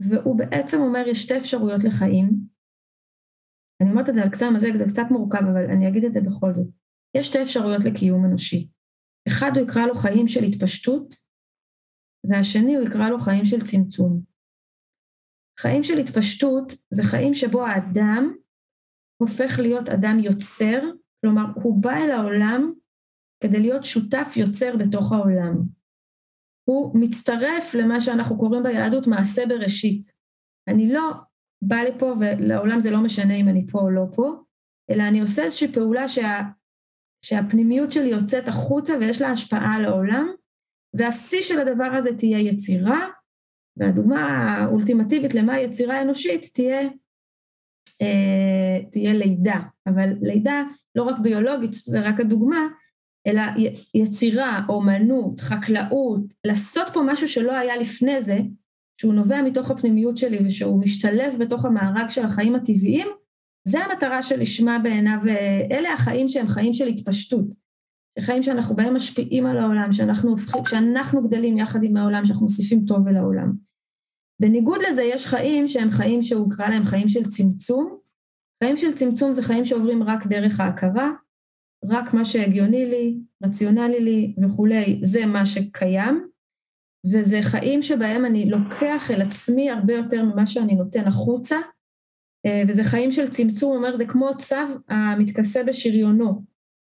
[0.00, 2.30] והוא בעצם אומר, יש שתי אפשרויות לחיים.
[3.82, 6.20] אני אומרת את זה על קצה המזלג, זה קצת מורכב, אבל אני אגיד את זה
[6.20, 6.66] בכל זאת.
[7.16, 8.68] יש שתי אפשרויות לקיום אנושי.
[9.28, 11.14] אחד הוא יקרא לו חיים של התפשטות,
[12.30, 14.22] והשני הוא יקרא לו חיים של צמצום.
[15.60, 18.36] חיים של התפשטות זה חיים שבו האדם
[19.22, 20.80] הופך להיות אדם יוצר,
[21.20, 22.72] כלומר הוא בא אל העולם
[23.40, 25.62] כדי להיות שותף יוצר בתוך העולם.
[26.68, 30.02] הוא מצטרף למה שאנחנו קוראים ביהדות מעשה בראשית.
[30.68, 31.12] אני לא
[31.62, 34.42] באה לפה ולעולם זה לא משנה אם אני פה או לא פה,
[34.90, 36.40] אלא אני עושה איזושהי פעולה שה,
[37.24, 40.28] שהפנימיות שלי יוצאת החוצה ויש לה השפעה על העולם,
[40.94, 43.08] והשיא של הדבר הזה תהיה יצירה,
[43.76, 46.80] והדוגמה האולטימטיבית למה יצירה אנושית תהיה,
[48.02, 50.62] אה, תהיה לידה, אבל לידה
[50.94, 52.68] לא רק ביולוגית, זה רק הדוגמה,
[53.26, 53.42] אלא
[53.94, 58.38] יצירה, אומנות, חקלאות, לעשות פה משהו שלא היה לפני זה,
[59.00, 63.08] שהוא נובע מתוך הפנימיות שלי ושהוא משתלב בתוך המארג של החיים הטבעיים,
[63.68, 65.18] זה המטרה שלשמה בעיניו,
[65.72, 67.54] אלה החיים שהם חיים של התפשטות.
[68.20, 72.84] חיים שאנחנו בהם משפיעים על העולם, שאנחנו הופכים, שאנחנו גדלים יחד עם העולם, שאנחנו מוסיפים
[72.84, 73.52] טוב אל העולם.
[74.40, 77.98] בניגוד לזה יש חיים שהם חיים שהוא קרא להם חיים של צמצום.
[78.64, 81.10] חיים של צמצום זה חיים שעוברים רק דרך ההכרה,
[81.88, 86.28] רק מה שהגיוני לי, רציונלי לי וכולי, זה מה שקיים,
[87.06, 91.56] וזה חיים שבהם אני לוקח אל עצמי הרבה יותר ממה שאני נותן החוצה,
[92.46, 94.56] אה, וזה חיים של צמצום, אומר, זה כמו צו
[94.88, 96.42] המתכסה בשריונו.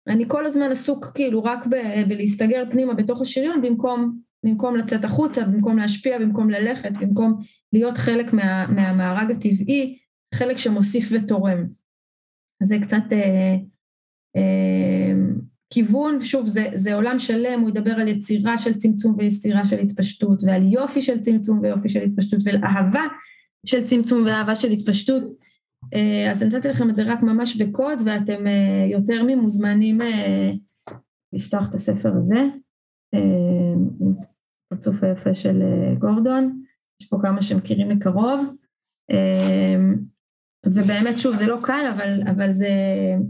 [0.08, 5.44] אני כל הזמן עסוק כאילו רק ב- בלהסתגר פנימה בתוך השריון במקום, במקום לצאת החוצה,
[5.44, 7.40] במקום להשפיע, במקום ללכת, במקום
[7.74, 9.98] להיות חלק מה, מהמארג הטבעי,
[10.36, 11.66] חלק שמוסיף ותורם.
[12.64, 13.56] זה קצת אה,
[15.74, 20.44] כיוון, שוב, זה, זה עולם שלם, הוא ידבר על יצירה של צמצום ויצירה של התפשטות,
[20.44, 23.04] ועל יופי של צמצום ויופי של התפשטות, ועל אהבה
[23.66, 25.24] של צמצום ואהבה של התפשטות.
[25.94, 29.98] אה, אז נתתי לכם את זה רק ממש בקוד, ואתם אה, יותר ממוזמנים
[31.34, 32.40] לפתוח את הספר הזה,
[34.02, 34.14] עם
[34.70, 35.62] פרצוף היפה של
[36.00, 36.64] גורדון,
[37.02, 38.56] יש פה כמה שמכירים מקרוב.
[40.66, 42.70] ובאמת שוב זה לא קל אבל, אבל זה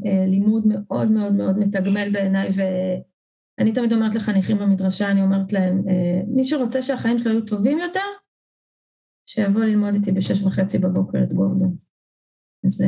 [0.05, 5.77] אה, לימוד מאוד מאוד מאוד מתגמל בעיניי ואני תמיד אומרת לחניכים במדרשה, אני אומרת להם,
[5.89, 8.07] אה, מי שרוצה שהחיים שלו יהיו טובים יותר,
[9.29, 11.77] שיבוא ללמוד איתי בשש וחצי בבוקר את גורדון.
[12.65, 12.81] אז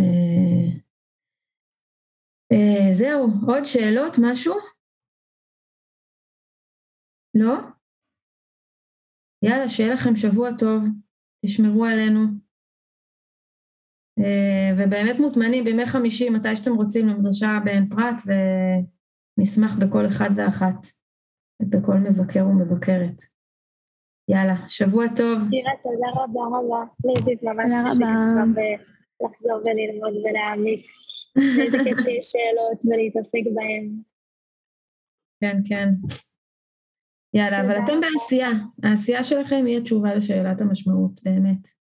[2.51, 4.55] אה, זהו, עוד שאלות, משהו?
[7.35, 7.53] לא?
[9.43, 10.83] יאללה, שיהיה לכם שבוע טוב,
[11.45, 12.42] תשמרו עלינו.
[14.19, 18.15] אה, ובאמת מוזמנים בימי חמישי, מתי שאתם רוצים, למדרשה בעין פרת,
[19.37, 20.87] ונשמח בכל אחד ואחת,
[21.61, 23.21] ובכל מבקר ומבקרת.
[24.29, 25.37] יאללה, שבוע טוב.
[25.49, 26.83] שירה, תודה רבה רבה.
[27.05, 28.47] ליזית, ממש קשה עכשיו
[29.23, 30.85] לחזור וללמוד ולהעמיק.
[31.65, 33.89] איזה כיף שיש שאלות ולהתעסק בהן.
[35.41, 35.89] כן, כן.
[37.33, 38.49] יאללה, אבל אתם בעשייה.
[38.83, 41.82] העשייה שלכם היא התשובה לשאלת המשמעות, באמת.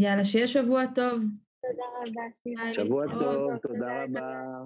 [0.00, 1.22] יאללה, שיהיה שבוע טוב.
[1.60, 2.72] תודה רבה.
[2.72, 4.64] שבוע טוב, תודה רבה.